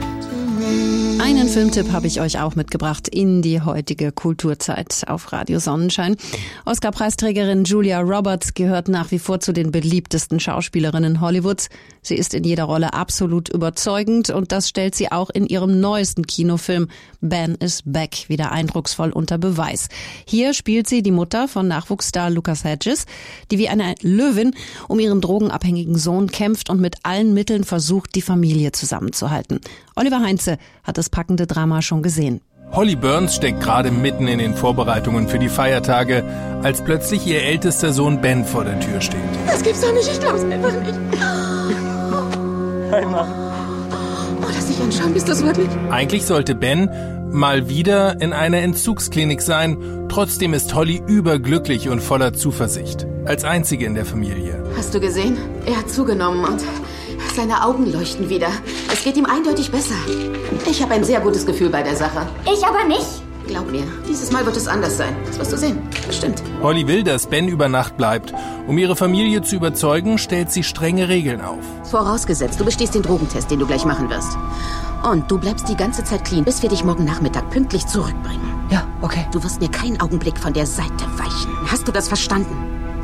Einen 1.20 1.48
Filmtipp 1.48 1.91
habe 1.91 2.08
ich 2.08 2.22
euch 2.22 2.39
auch 2.39 2.55
mitgebracht 2.55 3.08
in 3.08 3.41
die 3.41 3.62
heutige 3.62 4.12
Kulturzeit 4.12 5.03
auf 5.08 5.32
Radio 5.32 5.60
Sonnenschein. 5.60 6.15
Oscar-Preisträgerin 6.65 7.63
Julia 7.63 8.01
Roberts 8.01 8.53
gehört 8.53 8.88
nach 8.88 9.12
wie 9.12 9.20
vor 9.20 9.39
zu 9.39 9.53
den 9.53 9.72
beliebtesten 9.72 10.39
Schauspielerinnen 10.39 11.22
Hollywoods. 11.22 11.70
Sie 12.01 12.15
ist 12.15 12.34
in 12.34 12.43
jeder 12.43 12.65
Rolle 12.65 12.93
absolut 12.93 13.50
überzeugend 13.50 14.29
und 14.29 14.51
das 14.51 14.67
stellt 14.67 14.96
sie 14.96 15.12
auch 15.12 15.29
in 15.29 15.46
ihrem 15.46 15.79
neuesten 15.79 16.27
Kinofilm 16.27 16.89
Ben 17.22 17.55
is 17.55 17.84
Back 17.86 18.25
wieder 18.27 18.51
eindrucksvoll 18.51 19.12
unter 19.12 19.38
Beweis. 19.38 19.88
Hier 20.25 20.53
spielt 20.53 20.88
sie 20.88 21.01
die 21.01 21.12
Mutter 21.12 21.48
von 21.48 21.67
Nachwuchsstar 21.67 22.29
Lucas 22.29 22.65
Hedges, 22.65 23.05
die 23.50 23.58
wie 23.58 23.70
eine 23.70 23.96
Löwin 24.01 24.53
um 24.89 25.00
ihren 25.00 25.22
drogenabhängigen 25.22 25.98
Sohn 25.98 26.29
kämpft 26.29 26.70
und 26.70 26.82
mit 26.82 26.98
allen 27.03 27.34
Mitteln 27.34 27.63
versucht, 27.63 28.15
die 28.15 28.22
Familie 28.22 28.74
zusammenzuhalten. 28.74 29.62
Oliver 29.96 30.22
Heinze 30.22 30.58
hat 30.84 30.98
das 30.98 31.10
packende 31.10 31.48
Drama 31.48 31.82
schon 31.82 32.02
gesehen. 32.02 32.42
Holly 32.72 32.96
Burns 32.96 33.36
steckt 33.36 33.62
gerade 33.62 33.92
mitten 33.92 34.28
in 34.28 34.40
den 34.40 34.56
Vorbereitungen 34.56 35.28
für 35.28 35.38
die 35.38 35.50
Feiertage, 35.50 36.24
als 36.64 36.84
plötzlich 36.84 37.28
ihr 37.28 37.44
ältester 37.44 37.94
Sohn 37.94 38.20
Ben 38.22 38.46
vor 38.46 38.64
der 38.64 38.80
Tür 38.80 39.00
steht. 39.00 39.20
Das 39.46 39.62
gibt's 39.62 39.82
doch 39.82 39.94
nicht, 39.94 40.10
ich 40.10 40.20
glaub's 40.20 40.44
einfach 40.44 40.74
nicht. 40.82 41.00
Hey, 42.90 43.06
Mann. 43.06 43.28
Oh, 44.42 44.48
lass 44.48 44.66
dich 44.66 44.82
anschauen, 44.82 45.14
bist 45.14 45.30
du's 45.30 45.44
wirklich? 45.44 45.70
Eigentlich 45.92 46.26
sollte 46.26 46.56
Ben 46.56 46.90
mal 47.32 47.70
wieder 47.70 48.22
in 48.22 48.34
einer 48.34 48.58
Entzugsklinik 48.58 49.42
sein, 49.42 50.08
trotzdem 50.10 50.54
ist 50.54 50.74
Holly 50.74 51.02
überglücklich 51.06 51.90
und 51.90 52.02
voller 52.02 52.34
Zuversicht. 52.34 53.06
Als 53.26 53.44
einzige 53.44 53.86
in 53.86 53.96
der 53.96 54.06
Familie. 54.06 54.64
Hast 54.76 54.94
du 54.96 55.00
gesehen? 55.00 55.38
Er 55.66 55.78
hat 55.78 55.90
zugenommen 55.90 56.44
und 56.44 56.62
seine 57.34 57.63
Augen 57.63 57.92
leuchten 57.92 58.30
wieder. 58.30 58.50
Es 58.92 59.04
geht 59.04 59.18
ihm 59.18 59.25
eindeutig 59.25 59.72
besser. 59.72 59.96
Ich 60.70 60.82
habe 60.82 60.94
ein 60.94 61.04
sehr 61.04 61.20
gutes 61.20 61.46
Gefühl 61.46 61.70
bei 61.70 61.84
der 61.84 61.96
Sache. 61.96 62.28
Ich 62.46 62.66
aber 62.66 62.84
nicht. 62.86 63.24
Glaub 63.48 63.70
mir, 63.70 63.84
dieses 64.08 64.32
Mal 64.32 64.46
wird 64.46 64.56
es 64.56 64.68
anders 64.68 64.98
sein. 64.98 65.16
Das 65.25 65.38
wirst 65.38 65.52
du 65.52 65.58
sehen. 65.58 65.82
Bestimmt. 66.08 66.42
Holly 66.62 66.88
will, 66.88 67.04
dass 67.04 67.28
Ben 67.28 67.48
über 67.48 67.68
Nacht 67.68 67.98
bleibt. 67.98 68.34
Um 68.68 68.78
ihre 68.78 68.96
Familie 68.96 69.42
zu 69.42 69.58
überzeugen, 69.58 70.18
stellt 70.18 70.52
sie 70.52 70.63
strenge 70.63 71.10
Regeln 71.10 71.42
auf. 71.42 71.60
Vorausgesetzt, 71.92 72.60
du 72.60 72.66
bestehst 72.66 72.96
den 72.96 73.02
Drogentest, 73.02 73.52
den 73.52 73.60
du 73.60 73.68
gleich 73.68 73.84
machen 73.84 74.10
wirst. 74.10 74.38
Und 75.04 75.30
du 75.30 75.38
bleibst 75.38 75.68
die 75.68 75.75
ganze 75.75 76.04
Zeit 76.06 76.24
clean, 76.24 76.46
bis 76.46 76.62
wir 76.62 76.70
dich 76.70 76.86
morgen 76.86 77.04
Nachmittag 77.04 77.50
pünktlich 77.50 77.86
zurückbringen. 77.86 78.54
Ja, 78.72 78.88
okay. 79.02 79.28
Du 79.34 79.44
wirst 79.44 79.60
mir 79.60 79.70
keinen 79.70 80.00
Augenblick 80.00 80.38
von 80.38 80.54
der 80.54 80.66
Seite 80.66 81.06
weichen. 81.18 81.52
Hast 81.70 81.86
du 81.88 81.92
das 81.92 82.08
verstanden? 82.08 82.56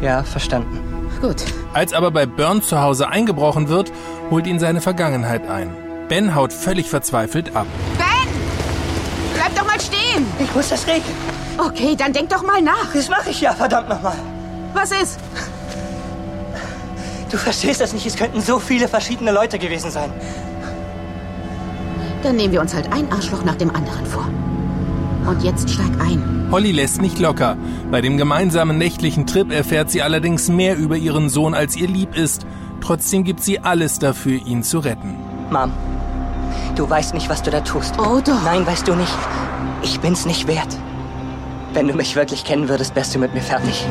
Ja, 0.01 0.23
verstanden. 0.23 0.88
Gut. 1.21 1.43
Als 1.73 1.93
aber 1.93 2.11
bei 2.11 2.25
Burns 2.25 2.67
zu 2.67 2.81
Hause 2.81 3.09
eingebrochen 3.09 3.67
wird, 3.67 3.91
holt 4.29 4.47
ihn 4.47 4.59
seine 4.59 4.81
Vergangenheit 4.81 5.47
ein. 5.47 5.75
Ben 6.07 6.33
haut 6.33 6.53
völlig 6.53 6.89
verzweifelt 6.89 7.55
ab. 7.55 7.67
Ben! 7.97 8.33
Bleib 9.35 9.55
doch 9.55 9.67
mal 9.67 9.79
stehen! 9.79 10.25
Ich 10.39 10.53
muss 10.55 10.69
das 10.69 10.87
regeln. 10.87 11.03
Okay, 11.57 11.95
dann 11.97 12.13
denk 12.13 12.29
doch 12.29 12.43
mal 12.43 12.61
nach. 12.61 12.93
Das 12.93 13.09
mache 13.09 13.29
ich 13.29 13.41
ja, 13.41 13.53
verdammt 13.53 13.89
nochmal. 13.89 14.17
Was 14.73 14.91
ist? 14.91 15.19
Du 17.29 17.37
verstehst 17.37 17.79
das 17.79 17.93
nicht, 17.93 18.05
es 18.05 18.15
könnten 18.15 18.41
so 18.41 18.59
viele 18.59 18.87
verschiedene 18.87 19.31
Leute 19.31 19.59
gewesen 19.59 19.91
sein. 19.91 20.11
Dann 22.23 22.35
nehmen 22.35 22.53
wir 22.53 22.61
uns 22.61 22.73
halt 22.73 22.91
ein 22.91 23.11
Arschloch 23.11 23.43
nach 23.43 23.55
dem 23.55 23.73
anderen 23.75 24.05
vor. 24.05 24.27
Und 25.27 25.43
jetzt 25.43 25.69
steig 25.69 25.91
ein. 26.01 26.47
Holly 26.51 26.71
lässt 26.71 27.01
nicht 27.01 27.19
locker. 27.19 27.55
Bei 27.91 28.01
dem 28.01 28.17
gemeinsamen 28.17 28.77
nächtlichen 28.77 29.25
Trip 29.25 29.51
erfährt 29.51 29.89
sie 29.89 30.03
allerdings 30.03 30.47
mehr 30.47 30.77
über 30.77 30.95
ihren 30.95 31.27
Sohn, 31.27 31.55
als 31.55 31.75
ihr 31.75 31.87
lieb 31.87 32.15
ist. 32.15 32.45
Trotzdem 32.81 33.23
gibt 33.23 33.41
sie 33.41 33.59
alles 33.59 33.97
dafür, 33.97 34.39
ihn 34.45 34.61
zu 34.61 34.77
retten. 34.79 35.15
Mom, 35.49 35.71
du 36.75 36.87
weißt 36.87 37.15
nicht, 37.15 37.29
was 37.29 37.41
du 37.41 37.49
da 37.49 37.61
tust. 37.61 37.95
Oh 37.97 38.21
doch. 38.23 38.43
Nein, 38.43 38.65
weißt 38.67 38.87
du 38.87 38.93
nicht. 38.93 39.17
Ich 39.81 39.99
bin's 39.99 40.25
nicht 40.27 40.47
wert. 40.47 40.77
Wenn 41.73 41.87
du 41.87 41.95
mich 41.95 42.15
wirklich 42.15 42.43
kennen 42.43 42.69
würdest, 42.69 42.95
wärst 42.95 43.15
du 43.15 43.19
mit 43.19 43.33
mir 43.33 43.41
fertig. 43.41 43.85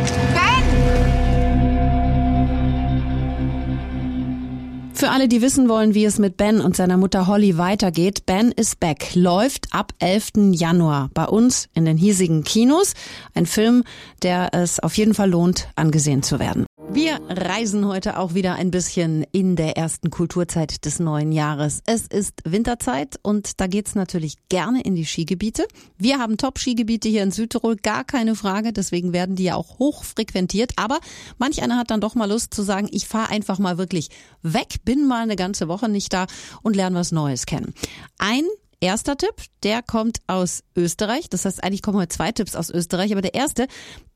Für 4.99 5.11
alle, 5.11 5.28
die 5.28 5.43
wissen 5.43 5.69
wollen, 5.69 5.95
wie 5.95 6.05
es 6.05 6.19
mit 6.19 6.37
Ben 6.37 6.61
und 6.61 6.75
seiner 6.75 6.97
Mutter 6.97 7.28
Holly 7.28 7.57
weitergeht, 7.57 8.26
Ben 8.26 8.50
is 8.50 8.75
Back 8.75 9.14
läuft 9.14 9.73
ab 9.73 9.93
11. 10.00 10.50
Januar 10.55 11.09
bei 11.14 11.25
uns 11.25 11.69
in 11.73 11.85
den 11.85 11.97
hiesigen 11.97 12.43
Kinos. 12.43 12.95
Ein 13.33 13.47
Film, 13.47 13.85
der 14.25 14.52
es 14.55 14.81
auf 14.81 14.97
jeden 14.97 15.14
Fall 15.14 15.31
lohnt, 15.31 15.69
angesehen 15.76 16.25
zu 16.25 16.40
werden. 16.40 16.67
Wir 16.90 17.21
reisen 17.28 17.87
heute 17.87 18.18
auch 18.18 18.35
wieder 18.35 18.54
ein 18.54 18.71
bisschen 18.71 19.25
in 19.30 19.57
der 19.57 19.76
ersten 19.76 20.11
Kulturzeit 20.11 20.85
des 20.87 20.99
neuen 20.99 21.33
Jahres. 21.33 21.83
Es 21.87 22.07
ist 22.07 22.40
Winterzeit 22.45 23.21
und 23.23 23.61
da 23.61 23.66
geht's 23.66 23.95
natürlich 23.95 24.37
gerne 24.49 24.80
in 24.83 24.95
die 24.95 25.04
Skigebiete. 25.04 25.68
Wir 25.99 26.18
haben 26.18 26.38
Top-Skigebiete 26.38 27.09
hier 27.09 27.23
in 27.23 27.30
Südtirol, 27.30 27.76
gar 27.76 28.04
keine 28.04 28.35
Frage. 28.35 28.73
Deswegen 28.73 29.12
werden 29.12 29.37
die 29.37 29.45
ja 29.45 29.54
auch 29.54 29.78
hoch 29.78 30.02
frequentiert. 30.02 30.73
Aber 30.76 30.99
manch 31.37 31.62
einer 31.62 31.76
hat 31.76 31.90
dann 31.90 32.00
doch 32.00 32.14
mal 32.14 32.28
Lust 32.28 32.54
zu 32.54 32.62
sagen, 32.62 32.88
ich 32.90 33.07
fahre 33.07 33.30
einfach 33.30 33.59
mal 33.59 33.78
wirklich 33.78 34.09
weg, 34.42 34.76
bin 34.85 35.07
mal 35.07 35.23
eine 35.23 35.37
ganze 35.37 35.68
Woche 35.68 35.88
nicht 35.88 36.12
da 36.12 36.26
und 36.62 36.75
lerne 36.75 36.99
was 36.99 37.12
Neues 37.12 37.47
kennen. 37.47 37.75
Ein 38.18 38.45
Erster 38.80 39.16
Tipp, 39.16 39.35
der 39.64 39.82
kommt 39.82 40.18
aus 40.28 40.62
Österreich. 40.76 41.28
Das 41.28 41.44
heißt, 41.44 41.64
eigentlich 41.64 41.82
kommen 41.82 41.99
heute 41.99 42.14
zwei 42.14 42.30
Tipps 42.30 42.54
aus 42.54 42.70
Österreich, 42.70 43.11
aber 43.11 43.23
der 43.23 43.35
erste, 43.35 43.66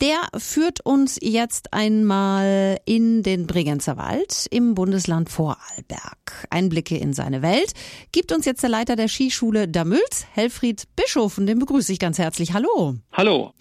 der 0.00 0.18
führt 0.38 0.86
uns 0.86 1.18
jetzt 1.20 1.72
einmal 1.72 2.78
in 2.84 3.24
den 3.24 3.48
Bregenzer 3.48 3.96
Wald 3.96 4.46
im 4.52 4.76
Bundesland 4.76 5.30
Vorarlberg. 5.30 6.46
Einblicke 6.50 6.96
in 6.96 7.12
seine 7.12 7.42
Welt 7.42 7.72
gibt 8.12 8.30
uns 8.30 8.44
jetzt 8.44 8.62
der 8.62 8.70
Leiter 8.70 8.94
der 8.94 9.08
Skischule 9.08 9.66
Damüls, 9.66 10.26
Helfried 10.30 10.84
Bischof, 10.94 11.38
und 11.38 11.46
den 11.46 11.58
begrüße 11.58 11.92
ich 11.92 11.98
ganz 11.98 12.18
herzlich. 12.18 12.52
Hallo. 12.52 12.94
Hallo. 13.12 13.54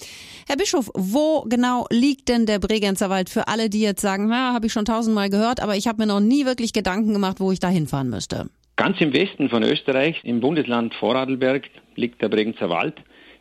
Herr 0.46 0.58
Bischof, 0.58 0.92
wo 0.94 1.42
genau 1.48 1.88
liegt 1.90 2.30
denn 2.30 2.46
der 2.46 2.60
Bregenzer 2.60 3.10
Wald 3.10 3.32
für 3.32 3.48
alle, 3.48 3.72
die 3.72 3.82
jetzt 3.82 4.02
sagen, 4.02 4.28
na, 4.28 4.54
habe 4.54 4.68
ich 4.68 4.74
schon 4.74 4.86
tausendmal 4.86 5.32
gehört, 5.32 5.62
aber 5.62 5.76
ich 5.76 5.88
habe 5.88 6.04
mir 6.04 6.08
noch 6.08 6.20
nie 6.20 6.46
wirklich 6.46 6.74
Gedanken 6.74 7.14
gemacht, 7.14 7.40
wo 7.40 7.52
ich 7.52 7.60
da 7.60 7.70
hinfahren 7.70 8.12
müsste? 8.12 8.52
Ganz 8.82 9.00
im 9.00 9.14
Westen 9.14 9.48
von 9.48 9.62
Österreich, 9.62 10.20
im 10.24 10.40
Bundesland 10.40 10.96
Vorarlberg, 10.96 11.70
liegt 11.96 12.20
der 12.20 12.30
Bregenzer 12.30 12.72
Wald. 12.72 12.96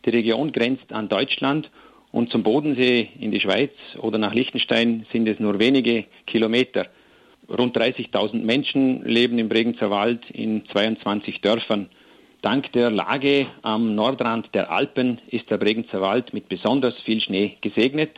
Die 0.05 0.11
Region 0.11 0.53
grenzt 0.53 0.93
an 0.93 1.09
Deutschland 1.09 1.71
und 2.13 2.31
zum 2.31 2.43
Bodensee 2.43 3.09
in 3.19 3.31
die 3.31 3.41
Schweiz 3.41 3.71
oder 3.97 4.19
nach 4.19 4.35
Liechtenstein 4.35 5.07
sind 5.11 5.27
es 5.27 5.41
nur 5.41 5.59
wenige 5.59 6.05
Kilometer. 6.27 6.89
Rund 7.49 7.75
30.000 7.75 8.45
Menschen 8.45 9.03
leben 9.07 9.39
im 9.39 9.49
Bregenzer 9.49 9.89
Wald 9.89 10.31
in 10.31 10.67
22 10.67 11.41
Dörfern. 11.41 11.89
Dank 12.43 12.71
der 12.73 12.91
Lage 12.91 13.47
am 13.63 13.95
Nordrand 13.95 14.55
der 14.55 14.71
Alpen 14.71 15.23
ist 15.31 15.49
der 15.49 15.57
Bregenzer 15.57 16.03
Wald 16.03 16.35
mit 16.35 16.51
besonders 16.51 17.01
viel 17.07 17.23
Schnee 17.23 17.57
gesegnet. 17.63 18.11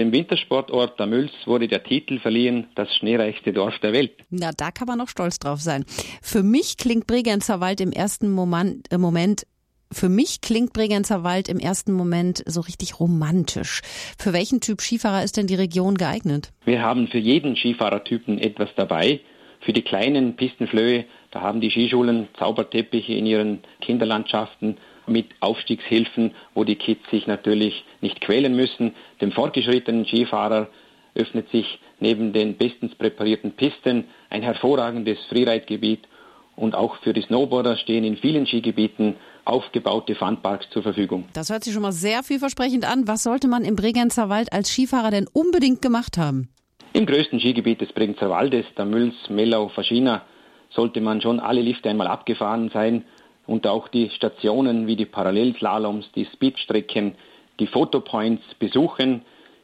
Dem 0.00 0.12
Wintersportort 0.12 0.98
Damüls 0.98 1.30
wurde 1.44 1.68
der 1.68 1.84
Titel 1.84 2.20
verliehen, 2.20 2.68
das 2.74 2.88
schneereichste 2.96 3.52
Dorf 3.52 3.78
der 3.80 3.92
Welt. 3.92 4.12
Na, 4.30 4.50
da 4.56 4.70
kann 4.70 4.86
man 4.86 4.96
noch 4.96 5.10
stolz 5.10 5.38
drauf 5.38 5.60
sein. 5.60 5.84
Für 6.22 6.42
mich 6.42 6.78
klingt 6.78 7.06
Bregenzer 7.06 7.60
Wald 7.60 7.82
im 7.82 7.92
ersten 7.92 8.30
Moment, 8.30 8.90
äh, 8.90 8.96
Moment 8.96 9.42
für 9.92 10.08
mich 10.08 10.40
klingt 10.40 10.72
Bregenzer 10.72 11.22
Wald 11.22 11.50
im 11.50 11.58
ersten 11.58 11.92
Moment 11.92 12.42
so 12.46 12.62
richtig 12.62 12.98
romantisch. 12.98 13.82
Für 14.18 14.32
welchen 14.32 14.62
Typ 14.62 14.80
Skifahrer 14.80 15.22
ist 15.22 15.36
denn 15.36 15.48
die 15.48 15.54
Region 15.54 15.96
geeignet? 15.96 16.50
Wir 16.64 16.80
haben 16.80 17.06
für 17.08 17.18
jeden 17.18 17.54
Skifahrertypen 17.54 18.38
etwas 18.38 18.70
dabei. 18.76 19.20
Für 19.60 19.74
die 19.74 19.82
kleinen 19.82 20.34
Pistenflöhe, 20.34 21.04
da 21.30 21.42
haben 21.42 21.60
die 21.60 21.70
Skischulen 21.70 22.28
Zauberteppiche 22.38 23.12
in 23.12 23.26
ihren 23.26 23.58
Kinderlandschaften 23.82 24.78
mit 25.10 25.26
Aufstiegshilfen, 25.40 26.32
wo 26.54 26.64
die 26.64 26.76
Kids 26.76 27.02
sich 27.10 27.26
natürlich 27.26 27.84
nicht 28.00 28.20
quälen 28.20 28.56
müssen. 28.56 28.94
Dem 29.20 29.32
fortgeschrittenen 29.32 30.06
Skifahrer 30.06 30.68
öffnet 31.14 31.50
sich 31.50 31.78
neben 31.98 32.32
den 32.32 32.56
bestens 32.56 32.94
präparierten 32.94 33.52
Pisten 33.52 34.04
ein 34.30 34.42
hervorragendes 34.42 35.18
Freeride-Gebiet 35.28 36.06
und 36.56 36.74
auch 36.74 36.96
für 37.02 37.12
die 37.12 37.22
Snowboarder 37.22 37.76
stehen 37.76 38.04
in 38.04 38.16
vielen 38.16 38.46
Skigebieten 38.46 39.16
aufgebaute 39.44 40.14
Funparks 40.14 40.68
zur 40.70 40.82
Verfügung. 40.82 41.24
Das 41.32 41.50
hört 41.50 41.64
sich 41.64 41.72
schon 41.72 41.82
mal 41.82 41.92
sehr 41.92 42.22
vielversprechend 42.22 42.84
an. 42.84 43.08
Was 43.08 43.22
sollte 43.22 43.48
man 43.48 43.64
im 43.64 43.76
Bregenzer 43.76 44.28
Wald 44.28 44.52
als 44.52 44.70
Skifahrer 44.70 45.10
denn 45.10 45.26
unbedingt 45.32 45.82
gemacht 45.82 46.18
haben? 46.18 46.48
Im 46.92 47.06
größten 47.06 47.40
Skigebiet 47.40 47.80
des 47.80 47.92
Bregenzer 47.92 48.30
Waldes, 48.30 48.66
der 48.76 48.84
Mülls, 48.84 49.14
Mellau, 49.28 49.68
Faschina, 49.68 50.22
sollte 50.70 51.00
man 51.00 51.20
schon 51.20 51.40
alle 51.40 51.62
Lifte 51.62 51.88
einmal 51.88 52.08
abgefahren 52.08 52.70
sein 52.72 53.04
und 53.50 53.66
auch 53.66 53.88
die 53.88 54.10
Stationen 54.10 54.86
wie 54.86 54.94
die 54.94 55.06
Parallelslaloms, 55.06 56.06
die 56.14 56.24
Speedstrecken, 56.24 57.16
die 57.58 57.66
Fotopoints 57.66 58.44
besuchen. 58.60 59.22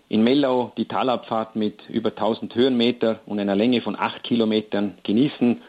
In 0.08 0.24
Mellau 0.24 0.72
die 0.76 0.86
Talabfahrt 0.86 1.54
mit 1.54 1.88
über 1.88 2.08
1000 2.08 2.52
Höhenmeter 2.56 3.20
und 3.26 3.38
einer 3.38 3.54
Länge 3.54 3.80
von 3.82 3.96
8 3.96 4.24
Kilometern 4.24 4.98
genießen 5.04 5.62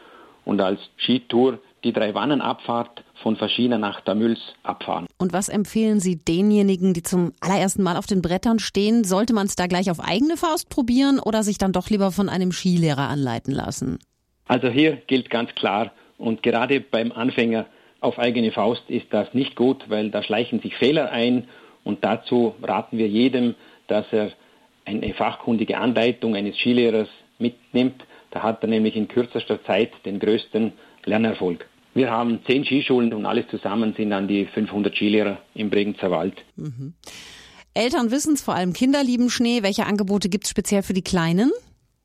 und 0.44 0.60
als 0.60 0.80
Skitour 0.96 1.60
die 1.84 1.92
Drei-Wannen-Abfahrt 1.92 3.04
von 3.22 3.36
Faschina 3.36 3.78
nach 3.78 4.00
Damüls 4.00 4.40
abfahren. 4.64 5.06
Und 5.18 5.32
was 5.32 5.48
empfehlen 5.48 6.00
Sie 6.00 6.16
denjenigen, 6.16 6.94
die 6.94 7.04
zum 7.04 7.34
allerersten 7.38 7.84
Mal 7.84 7.96
auf 7.96 8.06
den 8.06 8.20
Brettern 8.20 8.58
stehen? 8.58 9.04
Sollte 9.04 9.32
man 9.32 9.46
es 9.46 9.54
da 9.54 9.68
gleich 9.68 9.92
auf 9.92 10.00
eigene 10.00 10.36
Faust 10.36 10.70
probieren 10.70 11.20
oder 11.20 11.44
sich 11.44 11.58
dann 11.58 11.72
doch 11.72 11.88
lieber 11.88 12.10
von 12.10 12.28
einem 12.28 12.50
Skilehrer 12.50 13.08
anleiten 13.08 13.54
lassen? 13.54 14.00
Also 14.48 14.66
hier 14.66 14.96
gilt 15.06 15.30
ganz 15.30 15.54
klar 15.54 15.92
und 16.16 16.42
gerade 16.42 16.80
beim 16.80 17.12
Anfänger 17.12 17.66
auf 18.00 18.18
eigene 18.18 18.52
Faust 18.52 18.82
ist 18.88 19.06
das 19.10 19.34
nicht 19.34 19.56
gut, 19.56 19.84
weil 19.88 20.10
da 20.10 20.22
schleichen 20.22 20.60
sich 20.60 20.76
Fehler 20.76 21.10
ein 21.10 21.48
und 21.84 22.04
dazu 22.04 22.54
raten 22.62 22.98
wir 22.98 23.08
jedem, 23.08 23.54
dass 23.86 24.06
er 24.12 24.32
eine 24.84 25.14
fachkundige 25.14 25.78
Anleitung 25.78 26.36
eines 26.36 26.56
Skilehrers 26.56 27.08
mitnimmt. 27.38 28.04
Da 28.30 28.42
hat 28.42 28.62
er 28.62 28.68
nämlich 28.68 28.96
in 28.96 29.08
kürzester 29.08 29.62
Zeit 29.64 29.90
den 30.04 30.18
größten 30.18 30.72
Lernerfolg. 31.04 31.66
Wir 31.94 32.10
haben 32.10 32.40
zehn 32.46 32.64
Skischulen 32.64 33.12
und 33.12 33.26
alles 33.26 33.48
zusammen 33.48 33.94
sind 33.96 34.12
an 34.12 34.28
die 34.28 34.46
500 34.46 34.94
Skilehrer 34.94 35.38
im 35.54 35.70
Bregenzer 35.70 36.10
Wald. 36.10 36.34
Mhm. 36.56 36.94
Eltern 37.74 38.10
wissen 38.10 38.34
es, 38.34 38.42
vor 38.42 38.54
allem 38.54 38.72
Kinder 38.72 39.02
lieben 39.02 39.30
Schnee. 39.30 39.62
Welche 39.62 39.86
Angebote 39.86 40.28
gibt 40.28 40.44
es 40.44 40.50
speziell 40.50 40.82
für 40.82 40.92
die 40.92 41.02
Kleinen? 41.02 41.50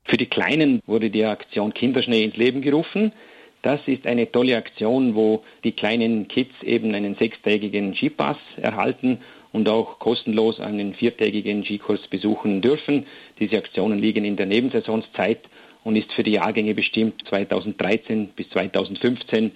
Für 0.06 0.18
die 0.18 0.26
Kleinen 0.26 0.82
wurde 0.86 1.10
die 1.10 1.24
Aktion 1.26 1.74
Kinderschnee 1.74 2.24
ins 2.24 2.36
Leben 2.36 2.62
gerufen. 2.62 3.14
Das 3.64 3.80
ist 3.88 4.06
eine 4.06 4.30
tolle 4.30 4.58
Aktion, 4.58 5.16
wo 5.16 5.42
die 5.64 5.72
kleinen 5.72 6.28
Kids 6.28 6.52
eben 6.64 6.94
einen 6.94 7.16
sechstägigen 7.16 7.96
Skipass 7.96 8.38
erhalten 8.58 9.20
und 9.54 9.70
auch 9.70 10.00
kostenlos 10.00 10.60
einen 10.60 10.94
viertägigen 10.94 11.64
Skikurs 11.64 12.02
besuchen 12.10 12.62
dürfen. 12.62 13.06
Diese 13.40 13.58
Aktionen 13.58 14.00
liegen 14.00 14.26
in 14.26 14.36
der 14.36 14.48
Nebensaisonszeit 14.48 15.40
und 15.86 15.96
ist 15.96 16.12
für 16.12 16.24
die 16.24 16.34
Jahrgänge 16.34 16.76
bestimmt 16.76 17.24
2013 17.30 18.32
bis 18.36 18.50
2015. 18.50 19.54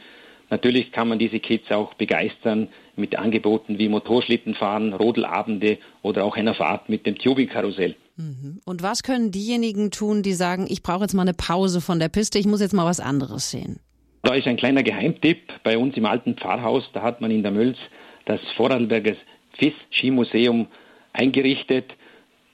Natürlich 0.50 0.94
kann 0.94 1.10
man 1.10 1.20
diese 1.20 1.42
Kids 1.42 1.70
auch 1.72 1.94
begeistern 1.96 2.70
mit 2.96 3.18
Angeboten 3.18 3.78
wie 3.78 3.90
Motorschlittenfahren, 3.90 4.94
Rodelabende 4.94 5.80
oder 6.02 6.24
auch 6.24 6.38
einer 6.38 6.54
Fahrt 6.54 6.88
mit 6.88 7.06
dem 7.06 7.18
Tubing-Karussell. 7.18 7.98
Mhm. 8.16 8.62
Und 8.64 8.84
was 8.84 9.04
können 9.04 9.32
diejenigen 9.32 9.92
tun, 9.92 10.24
die 10.24 10.34
sagen, 10.34 10.66
ich 10.70 10.82
brauche 10.82 11.02
jetzt 11.02 11.14
mal 11.14 11.24
eine 11.24 11.34
Pause 11.34 11.82
von 11.82 12.00
der 12.00 12.08
Piste, 12.08 12.40
ich 12.40 12.48
muss 12.48 12.62
jetzt 12.62 12.74
mal 12.74 12.86
was 12.86 13.02
anderes 13.02 13.52
sehen? 13.52 13.82
Da 14.28 14.34
ist 14.34 14.46
ein 14.46 14.58
kleiner 14.58 14.84
Geheimtipp 14.84 15.54
bei 15.64 15.78
uns 15.78 15.96
im 15.96 16.06
alten 16.06 16.36
Pfarrhaus. 16.36 16.84
Da 16.92 17.02
hat 17.02 17.22
man 17.22 17.32
in 17.32 17.44
der 17.44 17.54
Mülls 17.54 17.78
das 18.26 18.42
Vorarlberger 18.58 19.14
FIS-Skimuseum 19.54 20.68
eingerichtet. 21.14 21.96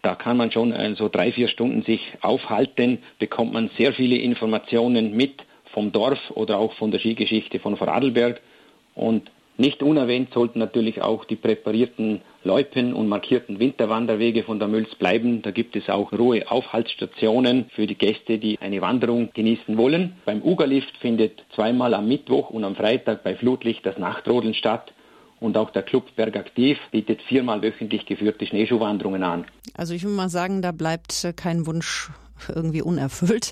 Da 0.04 0.14
kann 0.14 0.38
man 0.38 0.52
schon 0.52 0.72
also 0.72 1.10
drei, 1.10 1.32
vier 1.32 1.48
Stunden 1.48 1.82
sich 1.82 2.14
aufhalten, 2.22 3.00
bekommt 3.18 3.54
man 3.54 3.72
sehr 3.76 3.92
viele 3.94 4.18
Informationen 4.18 5.18
mit 5.18 5.42
vom 5.74 5.92
Dorf 5.92 6.20
oder 6.36 6.60
auch 6.60 6.74
von 6.74 6.92
der 6.92 7.00
Skigeschichte 7.00 7.60
von 7.60 7.76
Vorarlberg. 7.76 8.40
Und 8.94 9.32
nicht 9.58 9.82
unerwähnt 9.82 10.32
sollten 10.32 10.60
natürlich 10.60 11.02
auch 11.02 11.26
die 11.26 11.38
präparierten 11.38 12.22
Loipen 12.46 12.94
und 12.94 13.08
markierten 13.08 13.60
Winterwanderwege 13.60 14.44
von 14.44 14.60
der 14.60 14.68
Mülls 14.68 14.94
bleiben. 14.96 15.42
Da 15.42 15.52
gibt 15.52 15.76
es 15.76 15.90
auch 15.90 16.12
ruhe 16.12 16.50
Aufhaltsstationen 16.50 17.66
für 17.74 17.88
die 17.88 17.96
Gäste, 17.96 18.38
die 18.38 18.60
eine 18.60 18.82
Wanderung 18.82 19.30
genießen 19.34 19.78
wollen. 19.78 20.14
Beim 20.26 20.42
Ugerlift 20.42 20.98
findet 20.98 21.44
zweimal 21.56 21.94
am 21.94 22.08
Mittwoch 22.08 22.50
und 22.50 22.64
am 22.64 22.76
Freitag 22.76 23.24
bei 23.24 23.36
Flutlicht 23.36 23.86
das 23.86 23.98
Nachtrodeln 23.98 24.54
statt. 24.54 24.94
Und 25.40 25.58
auch 25.58 25.72
der 25.72 25.84
Club 25.84 26.16
Bergaktiv 26.16 26.78
bietet 26.92 27.22
viermal 27.24 27.62
wöchentlich 27.62 28.06
geführte 28.06 28.46
Schneeschuhwanderungen 28.46 29.24
an. 29.24 29.46
Also 29.74 29.94
ich 29.94 30.04
will 30.04 30.12
mal 30.12 30.30
sagen, 30.30 30.62
da 30.62 30.72
bleibt 30.72 31.34
kein 31.36 31.66
Wunsch 31.66 32.10
irgendwie 32.54 32.82
unerfüllt. 32.82 33.52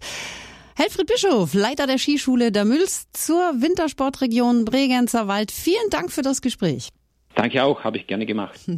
Helfried 0.75 1.07
Bischof, 1.07 1.53
Leiter 1.53 1.87
der 1.87 1.97
Skischule 1.97 2.51
der 2.51 2.65
Mülls 2.65 3.07
zur 3.11 3.35
Wintersportregion 3.35 4.65
Bregenzer 4.65 5.27
Wald. 5.27 5.51
Vielen 5.51 5.89
Dank 5.89 6.11
für 6.11 6.21
das 6.21 6.41
Gespräch. 6.41 6.89
Danke 7.41 7.63
auch, 7.63 7.83
habe 7.83 7.97
ich 7.97 8.05
gerne 8.05 8.27
gemacht. 8.27 8.59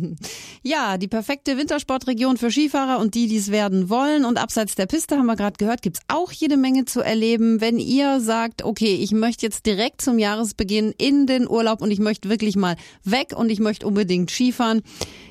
Ja, 0.66 0.98
die 0.98 1.10
perfekte 1.10 1.58
Wintersportregion 1.58 2.38
für 2.38 2.50
Skifahrer 2.50 3.00
und 3.00 3.16
die, 3.16 3.28
die 3.28 3.36
es 3.36 3.52
werden 3.52 3.90
wollen. 3.90 4.24
Und 4.24 4.38
abseits 4.38 4.76
der 4.76 4.86
Piste, 4.86 5.18
haben 5.18 5.26
wir 5.26 5.36
gerade 5.36 5.58
gehört, 5.58 5.82
gibt's 5.82 6.00
auch 6.08 6.32
jede 6.32 6.56
Menge 6.56 6.86
zu 6.86 7.02
erleben. 7.02 7.60
Wenn 7.60 7.80
ihr 7.80 8.22
sagt, 8.22 8.64
okay, 8.64 8.96
ich 8.96 9.12
möchte 9.12 9.46
jetzt 9.46 9.66
direkt 9.66 10.02
zum 10.02 10.20
Jahresbeginn 10.20 10.94
in 10.98 11.28
den 11.28 11.50
Urlaub 11.50 11.82
und 11.82 11.92
ich 11.92 12.00
möchte 12.00 12.30
wirklich 12.30 12.56
mal 12.56 12.78
weg 13.04 13.34
und 13.36 13.50
ich 13.50 13.60
möchte 13.60 13.86
unbedingt 13.86 14.32
Skifahren. 14.32 14.84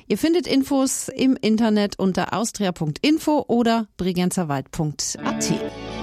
Ihr 0.07 0.19
findet 0.19 0.45
Infos 0.45 1.09
im 1.09 1.35
Internet 1.41 1.97
unter 1.97 2.33
austria.info 2.33 3.45
oder 3.47 3.87
bregenzerwald.at. 3.97 5.53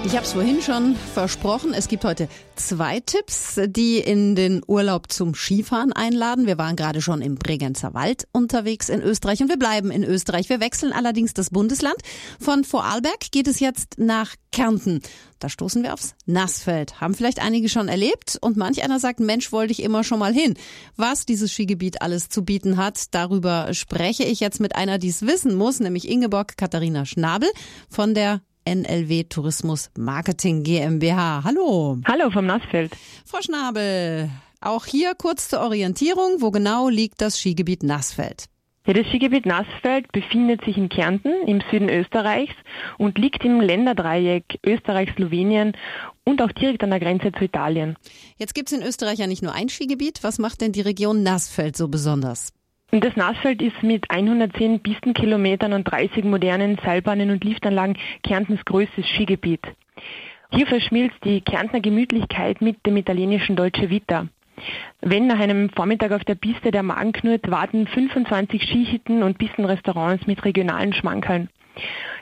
Ich 0.03 0.15
habe 0.15 0.25
es 0.25 0.33
vorhin 0.33 0.63
schon 0.63 0.95
versprochen, 0.95 1.75
es 1.75 1.87
gibt 1.87 2.03
heute 2.03 2.27
zwei 2.55 2.99
Tipps, 3.01 3.59
die 3.67 3.99
in 3.99 4.35
den 4.35 4.63
Urlaub 4.65 5.11
zum 5.11 5.35
Skifahren 5.35 5.93
einladen. 5.93 6.47
Wir 6.47 6.57
waren 6.57 6.75
gerade 6.75 7.01
schon 7.01 7.21
im 7.21 7.35
Bregenzer 7.35 7.93
Wald 7.93 8.27
unterwegs 8.31 8.89
in 8.89 9.01
Österreich 9.01 9.41
und 9.41 9.49
wir 9.49 9.59
bleiben 9.59 9.91
in 9.91 10.03
Österreich. 10.03 10.49
Wir 10.49 10.59
wechseln 10.59 10.91
allerdings 10.91 11.35
das 11.35 11.51
Bundesland. 11.51 11.95
Von 12.39 12.63
Vorarlberg 12.63 13.31
geht 13.31 13.47
es 13.47 13.59
jetzt 13.59 13.99
nach 13.99 14.33
Kärnten. 14.51 15.01
Da 15.37 15.49
stoßen 15.49 15.83
wir 15.83 15.93
aufs 15.93 16.15
Nassfeld. 16.25 16.99
Haben 16.99 17.13
vielleicht 17.13 17.39
einige 17.39 17.69
schon 17.69 17.87
erlebt 17.87 18.39
und 18.41 18.57
manch 18.57 18.83
einer 18.83 18.99
sagt, 18.99 19.19
Mensch, 19.19 19.51
wollte 19.51 19.71
ich 19.71 19.83
immer 19.83 20.03
schon 20.03 20.19
mal 20.19 20.33
hin. 20.33 20.55
Was 20.97 21.27
dieses 21.27 21.51
Skigebiet 21.51 22.01
alles 22.01 22.27
zu 22.27 22.43
bieten 22.43 22.75
hat, 22.77 23.13
darüber 23.13 23.73
spreche 23.75 24.23
ich 24.23 24.39
jetzt 24.39 24.59
mit 24.59 24.75
einer, 24.75 24.97
die 24.97 25.09
es 25.09 25.21
wissen 25.21 25.55
muss, 25.55 25.79
nämlich 25.79 26.09
Ingeborg 26.09 26.57
Katharina 26.57 27.05
Schnabel 27.05 27.49
von 27.87 28.15
der 28.15 28.41
NLW 28.65 29.23
Tourismus 29.23 29.89
Marketing 29.97 30.63
GmbH. 30.63 31.43
Hallo. 31.43 31.97
Hallo 32.07 32.29
vom 32.29 32.45
Nassfeld. 32.45 32.95
Frau 33.25 33.41
Schnabel, 33.41 34.29
auch 34.61 34.85
hier 34.85 35.13
kurz 35.15 35.49
zur 35.49 35.61
Orientierung. 35.61 36.41
Wo 36.41 36.51
genau 36.51 36.89
liegt 36.89 37.21
das 37.21 37.39
Skigebiet 37.39 37.83
Nassfeld? 37.83 38.45
Ja, 38.85 38.93
das 38.93 39.05
Skigebiet 39.07 39.45
Nassfeld 39.45 40.11
befindet 40.11 40.65
sich 40.65 40.75
in 40.77 40.89
Kärnten 40.89 41.47
im 41.47 41.61
Süden 41.69 41.89
Österreichs 41.89 42.55
und 42.97 43.17
liegt 43.17 43.45
im 43.45 43.61
Länderdreieck 43.61 44.59
Österreich, 44.65 45.09
Slowenien 45.15 45.73
und 46.23 46.41
auch 46.41 46.51
direkt 46.51 46.83
an 46.83 46.89
der 46.89 46.99
Grenze 46.99 47.31
zu 47.31 47.43
Italien. 47.43 47.95
Jetzt 48.37 48.55
gibt's 48.55 48.71
in 48.71 48.81
Österreich 48.81 49.19
ja 49.19 49.27
nicht 49.27 49.43
nur 49.43 49.53
ein 49.53 49.69
Skigebiet. 49.69 50.23
Was 50.23 50.39
macht 50.39 50.61
denn 50.61 50.71
die 50.71 50.81
Region 50.81 51.21
Nassfeld 51.21 51.77
so 51.77 51.89
besonders? 51.89 52.53
Das 52.93 53.15
Nassfeld 53.15 53.61
ist 53.61 53.81
mit 53.83 54.11
110 54.11 54.81
Pistenkilometern 54.81 55.71
und 55.71 55.85
30 55.85 56.25
modernen 56.25 56.77
Seilbahnen 56.83 57.31
und 57.31 57.41
Liftanlagen 57.41 57.97
Kärntens 58.21 58.65
größtes 58.65 59.07
Skigebiet. 59.07 59.61
Hier 60.51 60.67
verschmilzt 60.67 61.15
die 61.23 61.39
Kärntner 61.39 61.79
Gemütlichkeit 61.79 62.61
mit 62.61 62.85
dem 62.85 62.97
italienischen 62.97 63.55
Dolce 63.55 63.89
Vita. 63.89 64.27
Wenn 64.99 65.27
nach 65.27 65.39
einem 65.39 65.69
Vormittag 65.69 66.11
auf 66.11 66.25
der 66.25 66.35
Piste 66.35 66.71
der 66.71 66.83
Magen 66.83 67.13
knurrt, 67.13 67.49
warten 67.49 67.87
25 67.87 68.61
Skihütten 68.61 69.23
und 69.23 69.37
Pistenrestaurants 69.37 70.27
mit 70.27 70.43
regionalen 70.43 70.91
Schmankerln. 70.91 71.47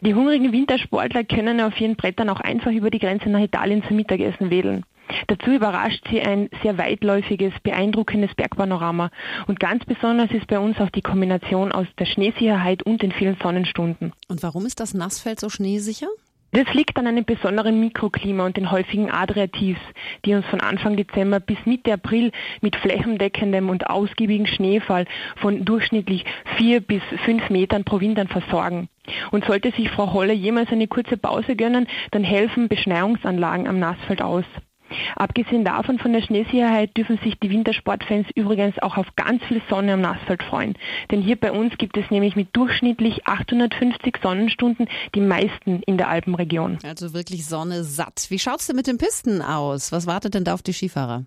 Die 0.02 0.14
hungrigen 0.14 0.52
Wintersportler 0.52 1.24
können 1.24 1.62
auf 1.62 1.82
ihren 1.82 1.96
Brettern 1.96 2.30
auch 2.30 2.42
einfach 2.42 2.72
über 2.72 2.92
die 2.92 3.00
Grenze 3.00 3.28
nach 3.30 3.42
Italien 3.42 3.82
zum 3.88 3.96
Mittagessen 3.96 4.52
wedeln. 4.52 4.86
Dazu 5.28 5.52
überrascht 5.52 6.06
sie 6.10 6.22
ein 6.22 6.50
sehr 6.64 6.78
weitläufiges, 6.78 7.54
beeindruckendes 7.64 8.34
Bergpanorama. 8.36 9.12
Und 9.48 9.60
ganz 9.60 9.86
besonders 9.86 10.32
ist 10.32 10.48
bei 10.48 10.60
uns 10.60 10.80
auch 10.80 10.90
die 10.90 11.02
Kombination 11.02 11.72
aus 11.72 11.88
der 11.98 12.06
Schneesicherheit 12.06 12.84
und 12.84 13.02
den 13.02 13.12
vielen 13.12 13.38
Sonnenstunden. 13.42 14.14
Und 14.28 14.44
warum 14.44 14.66
ist 14.66 14.80
das 14.80 14.94
Nassfeld 14.94 15.40
so 15.40 15.50
schneesicher? 15.50 16.08
Das 16.52 16.74
liegt 16.74 16.98
an 16.98 17.06
einem 17.06 17.26
besonderen 17.26 17.80
Mikroklima 17.80 18.44
und 18.44 18.58
den 18.58 18.72
häufigen 18.72 19.12
Adriativs, 19.12 19.80
die 20.26 20.34
uns 20.34 20.48
von 20.48 20.62
Anfang 20.62 20.98
Dezember 20.98 21.40
bis 21.40 21.58
Mitte 21.66 21.94
April 21.94 22.32
mit 22.62 22.76
flächendeckendem 22.76 23.70
und 23.70 23.88
ausgiebigem 23.88 24.48
Schneefall 24.48 25.06
von 25.36 25.64
durchschnittlich 25.64 26.26
vier 26.58 26.82
bis 26.82 27.04
fünf 27.24 27.52
Metern 27.52 27.84
pro 27.84 28.00
Winter 28.00 28.26
versorgen. 28.26 28.90
Und 29.30 29.46
sollte 29.46 29.72
sich 29.72 29.92
Frau 29.92 30.12
Holle 30.12 30.34
jemals 30.34 30.72
eine 30.72 30.88
kurze 30.88 31.18
Pause 31.18 31.56
gönnen, 31.56 31.88
dann 32.12 32.24
helfen 32.24 32.68
Beschneiungsanlagen 32.68 33.68
am 33.68 33.78
Nassfeld 33.78 34.24
aus. 34.24 34.46
Abgesehen 35.16 35.66
davon 35.66 36.00
von 36.00 36.14
der 36.14 36.22
Schneesicherheit 36.22 36.96
dürfen 36.96 37.20
sich 37.24 37.40
die 37.40 37.50
Wintersportfans 37.50 38.28
übrigens 38.36 38.80
auch 38.80 38.98
auf 38.98 39.08
ganz 39.16 39.44
viel 39.44 39.62
Sonne 39.70 39.94
am 39.94 40.02
Nassfeld 40.02 40.44
freuen. 40.44 40.76
Denn 41.12 41.22
hier 41.22 41.36
bei 41.36 41.52
uns 41.52 41.78
gibt 41.78 41.98
es 41.98 42.10
nämlich 42.12 42.36
mit 42.36 42.56
durchschnittlich 42.56 43.26
850 43.28 44.18
Sonnenstunden 44.22 44.88
die 45.16 45.22
meisten 45.22 45.82
in 45.84 45.98
der 45.98 46.10
Alpenregion. 46.10 46.78
Also 46.84 47.14
wirklich 47.14 47.46
Sonne 47.46 47.84
satt. 47.84 48.28
Wie 48.30 48.40
schaut's 48.40 48.68
denn 48.68 48.76
mit 48.76 48.88
den 48.88 48.98
Pisten 48.98 49.42
aus? 49.42 49.92
Was 49.92 50.08
wartet 50.08 50.34
denn 50.34 50.44
da 50.44 50.54
auf 50.54 50.62
die 50.62 50.74
Skifahrer? 50.74 51.26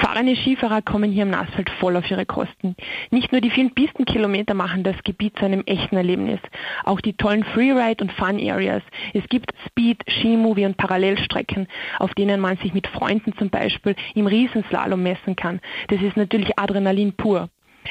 Fahrende 0.00 0.36
Skifahrer 0.36 0.82
kommen 0.82 1.10
hier 1.10 1.24
im 1.24 1.30
Nassfeld 1.30 1.70
voll 1.70 1.96
auf 1.96 2.08
ihre 2.10 2.24
Kosten. 2.24 2.76
Nicht 3.10 3.32
nur 3.32 3.40
die 3.40 3.50
vielen 3.50 3.74
Pistenkilometer 3.74 4.54
machen 4.54 4.84
das 4.84 4.96
Gebiet 5.02 5.36
zu 5.38 5.44
einem 5.44 5.62
echten 5.66 5.96
Erlebnis, 5.96 6.40
auch 6.84 7.00
die 7.00 7.14
tollen 7.14 7.44
Freeride- 7.44 8.04
und 8.04 8.12
Fun-Areas. 8.12 8.82
Es 9.12 9.28
gibt 9.28 9.52
Speed, 9.66 10.02
Skimovie 10.08 10.66
und 10.66 10.76
Parallelstrecken, 10.76 11.66
auf 11.98 12.14
denen 12.14 12.40
man 12.40 12.56
sich 12.58 12.74
mit 12.74 12.86
Freunden 12.86 13.36
zum 13.38 13.50
Beispiel 13.50 13.96
im 14.14 14.26
Riesenslalom 14.26 15.02
messen 15.02 15.36
kann. 15.36 15.60
Das 15.88 16.00
ist 16.00 16.16
natürlich 16.16 16.58
Adrenalin 16.58 17.14
pur. 17.14 17.48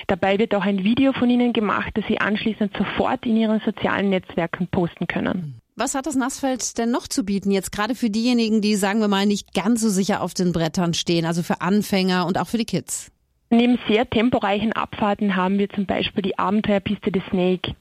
Dabei 0.08 0.38
wird 0.38 0.54
auch 0.56 0.66
ein 0.66 0.84
Video 0.84 1.12
von 1.14 1.30
Ihnen 1.30 1.54
gemacht, 1.54 1.92
das 1.96 2.06
Sie 2.08 2.20
anschließend 2.20 2.76
sofort 2.78 3.26
in 3.26 3.36
Ihren 3.36 3.60
sozialen 3.62 4.10
Netzwerken 4.10 4.68
posten 4.68 5.08
können. 5.08 5.62
Was 5.80 5.94
hat 5.94 6.08
das 6.08 6.16
Nassfeld 6.16 6.80
denn 6.80 6.90
noch 6.90 7.08
zu 7.08 7.24
bieten? 7.24 7.52
Jetzt 7.52 7.72
gerade 7.72 7.94
für 7.94 8.10
diejenigen, 8.10 8.62
die, 8.62 8.74
sagen 8.74 9.00
wir 9.00 9.08
mal, 9.08 9.28
nicht 9.28 9.54
ganz 9.54 9.80
so 9.80 9.90
sicher 9.90 10.24
auf 10.24 10.34
den 10.34 10.52
Brettern 10.52 10.96
stehen, 10.96 11.24
also 11.24 11.44
für 11.44 11.62
Anfänger 11.62 12.26
und 12.26 12.40
auch 12.40 12.48
für 12.48 12.58
die 12.58 12.66
Kids. 12.66 13.12
Neben 13.52 13.78
sehr 13.88 14.10
temporeichen 14.10 14.74
Abfahrten 14.74 15.36
haben 15.36 15.60
wir 15.60 15.70
zum 15.70 15.86
Beispiel 15.86 16.24
die 16.24 16.40
Abenteuerpiste 16.40 17.12
des 17.12 17.22
Snake. 17.30 17.76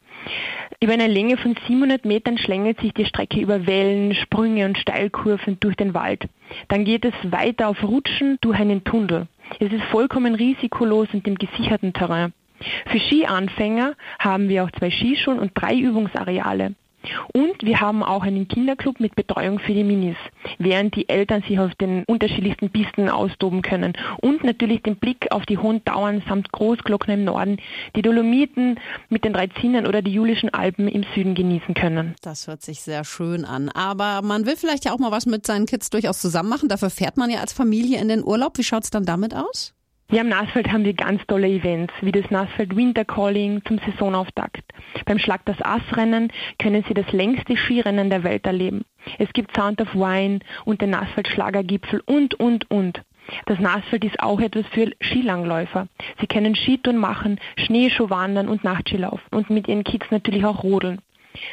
Über 0.83 0.93
eine 0.93 1.07
Länge 1.07 1.39
von 1.39 1.57
700 1.67 2.05
Metern 2.05 2.37
schlängelt 2.37 2.79
sich 2.81 2.93
die 2.93 3.07
Strecke 3.07 3.41
über 3.41 3.67
Wellen, 3.67 4.15
Sprünge 4.15 4.67
und 4.67 4.77
Steilkurven 4.77 5.59
durch 5.61 5.77
den 5.77 5.95
Wald. 5.95 6.29
Dann 6.69 6.85
geht 6.85 7.07
es 7.07 7.15
weiter 7.25 7.69
auf 7.69 7.83
Rutschen 7.83 8.37
durch 8.43 8.59
einen 8.59 8.85
Tunnel. 8.85 9.27
Es 9.59 9.73
ist 9.73 9.85
vollkommen 9.91 10.35
risikolos 10.35 11.09
und 11.15 11.27
im 11.27 11.37
gesicherten 11.37 11.95
Terrain. 11.95 12.35
Für 12.89 13.01
Skianfänger 13.01 13.95
haben 14.19 14.51
wir 14.51 14.65
auch 14.65 14.71
zwei 14.73 14.91
Skischulen 14.91 15.39
und 15.39 15.53
drei 15.55 15.77
Übungsareale. 15.77 16.75
Und 17.33 17.63
wir 17.63 17.81
haben 17.81 18.03
auch 18.03 18.23
einen 18.23 18.49
Kinderclub 18.49 19.01
mit 19.01 19.15
Betreuung 19.15 19.59
für 19.59 19.73
die 19.73 19.85
Minis, 19.85 20.17
während 20.59 20.95
die 20.97 21.09
Eltern 21.09 21.43
sich 21.43 21.59
auf 21.59 21.75
den 21.75 22.05
unterschiedlichsten 22.05 22.71
Pisten 22.71 23.09
austoben 23.09 23.63
können. 23.63 23.95
Und 24.21 24.45
natürlich 24.45 24.83
den 24.83 24.97
Blick 24.97 25.27
auf 25.31 25.47
die 25.47 25.59
hohen 25.59 25.85
Dauern 25.85 26.23
samt 26.29 26.53
Großglocken 26.53 27.15
im 27.15 27.25
Norden, 27.25 27.59
die 27.95 28.03
Dolomiten 28.03 28.79
mit 29.09 29.25
den 29.25 29.33
drei 29.33 29.49
Zinnen 29.49 29.87
oder 29.87 30.03
die 30.03 30.13
Julischen 30.13 30.53
Alpen 30.53 30.89
im 30.89 31.05
Süden 31.15 31.35
genießen 31.35 31.75
können. 31.75 32.15
Das 32.23 32.47
hört 32.47 32.63
sich 32.63 32.81
sehr 32.81 33.05
schön 33.05 33.45
an. 33.45 33.69
Aber 33.71 34.23
man 34.23 34.47
will 34.47 34.57
vielleicht 34.57 34.85
ja 34.85 34.93
auch 34.93 34.99
mal 34.99 35.11
was 35.11 35.27
mit 35.27 35.47
seinen 35.47 35.67
Kids 35.67 35.91
durchaus 35.91 36.21
zusammen 36.21 36.49
machen. 36.49 36.69
Dafür 36.69 36.91
fährt 36.91 37.17
man 37.17 37.31
ja 37.31 37.41
als 37.41 37.53
Familie 37.53 38.01
in 38.01 38.09
den 38.09 38.25
Urlaub. 38.25 38.59
Wie 38.59 38.65
schaut's 38.65 38.91
dann 38.91 39.05
damit 39.05 39.35
aus? 39.35 39.76
Ja, 40.09 40.21
am 40.21 40.29
Nassfeld 40.29 40.71
haben 40.71 40.85
wir 40.85 40.95
ganz 40.95 41.21
tolle 41.27 41.49
Events, 41.49 41.93
wie 42.01 42.13
das 42.13 42.31
Nassfeld 42.31 42.77
Winter 42.77 43.05
Calling 43.05 43.61
zum 43.65 43.79
Saisonauftakt. 43.79 44.63
Beim 45.05 45.19
Schlag 45.19 45.45
das 45.47 45.61
Ass-Rennen 45.61 46.33
können 46.61 46.85
Sie 46.87 46.95
das 46.95 47.11
längste 47.11 47.57
Skirennen 47.57 48.09
der 48.09 48.23
Welt 48.23 48.47
erleben. 48.47 48.85
Es 49.19 49.33
gibt 49.33 49.57
Sound 49.57 49.81
of 49.81 49.93
Wine 49.97 50.39
und 50.65 50.81
den 50.81 50.91
Nassfeld 50.91 51.27
Schlagergipfel 51.27 52.05
und, 52.07 52.35
und, 52.35 52.71
und. 52.71 53.03
Das 53.47 53.59
Nassfeld 53.59 54.05
ist 54.05 54.21
auch 54.21 54.39
etwas 54.39 54.65
für 54.69 54.93
Skilangläufer. 55.03 55.89
Sie 56.21 56.29
können 56.29 56.55
Skitouren 56.55 56.99
machen, 56.99 57.41
Schneeschuh 57.59 58.09
wandern 58.09 58.49
und 58.49 58.63
Nachtskilaufen 58.63 59.27
und 59.33 59.51
mit 59.51 59.67
ihren 59.67 59.83
Kids 59.83 60.07
natürlich 60.13 60.45
auch 60.45 60.63
rodeln. 60.63 61.01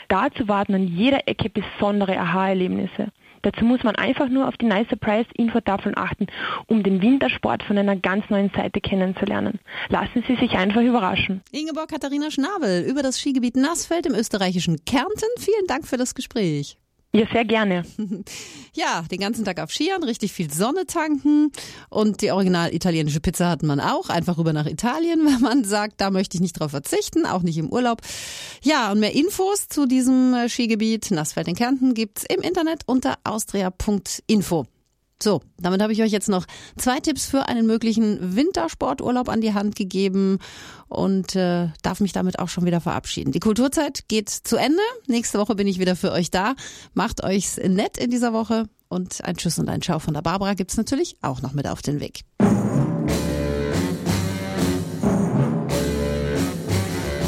Dazu 0.10 0.48
warten 0.48 0.76
an 0.76 0.88
jeder 0.88 1.28
Ecke 1.28 1.50
besondere 1.50 2.20
Aha-Erlebnisse. 2.20 3.08
Dazu 3.43 3.63
muss 3.63 3.84
man 3.84 3.95
einfach 3.95 4.29
nur 4.29 4.47
auf 4.47 4.58
die 4.58 4.65
Nice 4.65 4.88
Surprise 4.89 5.29
Infotafeln 5.36 5.95
achten, 5.97 6.27
um 6.67 6.82
den 6.82 7.01
Wintersport 7.01 7.63
von 7.63 7.77
einer 7.77 7.95
ganz 7.95 8.29
neuen 8.29 8.49
Seite 8.49 8.82
kennenzulernen. 8.82 9.60
Lassen 9.89 10.23
Sie 10.27 10.36
sich 10.36 10.53
einfach 10.53 10.82
überraschen. 10.82 11.41
Ingeborg 11.51 11.89
Katharina 11.89 12.32
Schnabel 12.32 12.84
über 12.84 13.03
das 13.03 13.19
Skigebiet 13.19 13.56
Nassfeld 13.56 14.06
im 14.06 14.15
österreichischen 14.15 14.84
Kärnten. 14.86 15.27
Vielen 15.38 15.67
Dank 15.67 15.88
für 15.88 15.97
das 15.97 16.15
Gespräch. 16.15 16.77
Ja, 17.15 17.28
sehr 17.32 17.45
gerne. 17.45 17.84
Ja, 18.76 19.04
den 19.04 19.19
ganzen 19.19 19.45
Tag 19.45 19.60
auf 19.60 19.69
Skiern, 19.71 20.04
richtig 20.04 20.34
viel 20.34 20.52
Sonne 20.52 20.88
tanken 20.88 21.52
und 21.91 22.23
die 22.23 22.32
original 22.32 22.73
italienische 22.73 23.19
Pizza 23.19 23.47
hat 23.47 23.62
man 23.62 23.80
auch. 23.80 24.10
Einfach 24.10 24.39
rüber 24.39 24.52
nach 24.52 24.65
Italien, 24.65 25.19
wenn 25.26 25.41
man 25.41 25.63
sagt, 25.63 26.02
da 26.02 26.10
möchte 26.10 26.38
ich 26.38 26.41
nicht 26.41 26.60
drauf 26.60 26.71
verzichten, 26.71 27.28
auch 27.28 27.43
nicht 27.43 27.60
im 27.60 27.69
Urlaub. 27.69 28.02
Ja, 28.63 28.91
und 28.91 28.99
mehr 28.99 29.13
Infos 29.13 29.67
zu 29.67 29.86
diesem 29.86 30.34
äh, 30.34 30.49
Skigebiet 30.49 31.12
Nassfeld 31.12 31.47
in 31.47 31.56
Kärnten 31.56 31.93
gibt's 31.93 32.23
im 32.28 32.41
Internet 32.41 32.82
unter 32.88 33.19
austria.info. 33.23 34.65
So, 35.21 35.41
damit 35.58 35.82
habe 35.82 35.93
ich 35.93 36.02
euch 36.02 36.12
jetzt 36.12 36.28
noch 36.28 36.45
zwei 36.78 36.99
Tipps 36.99 37.26
für 37.26 37.47
einen 37.47 37.65
möglichen 37.65 38.36
Wintersporturlaub 38.36 39.30
an 39.30 39.41
die 39.41 39.54
Hand 39.54 39.76
gegeben 39.76 40.39
und 40.89 41.36
äh, 41.36 41.69
darf 41.82 41.99
mich 42.02 42.12
damit 42.12 42.39
auch 42.39 42.49
schon 42.49 42.65
wieder 42.65 42.82
verabschieden. 42.82 43.32
Die 43.32 43.39
Kulturzeit 43.39 44.08
geht 44.08 44.30
zu 44.30 44.58
Ende. 44.58 44.82
Nächste 45.08 45.39
Woche 45.39 45.56
bin 45.56 45.67
ich 45.67 45.80
wieder 45.80 45.95
für 45.95 46.12
euch 46.12 46.30
da. 46.30 46.56
Macht 46.93 47.23
euch's 47.23 47.58
nett 47.58 47.97
in 47.97 48.12
dieser 48.12 48.34
Woche 48.34 48.67
und 48.89 49.23
ein 49.23 49.38
Tschüss 49.38 49.60
und 49.60 49.69
ein 49.69 49.82
Ciao 49.82 49.99
von 49.99 50.13
der 50.13 50.21
Barbara 50.21 50.54
gibt's 50.54 50.78
natürlich 50.78 51.17
auch 51.21 51.41
noch 51.41 51.54
mit 51.54 51.67
auf 51.67 51.82
den 51.82 51.99
Weg. 51.99 52.21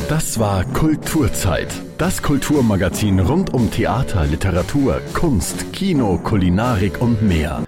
Das 0.08 0.38
war 0.38 0.65
Kulturzeit. 0.65 1.74
Das 1.98 2.22
Kulturmagazin 2.22 3.20
rund 3.20 3.56
um 3.56 3.72
Theater, 3.72 4.26
Literatur, 4.26 5.02
Kunst, 5.15 5.74
Kino, 5.74 6.20
Kulinarik 6.20 7.02
und 7.02 7.24
mehr. 7.24 7.63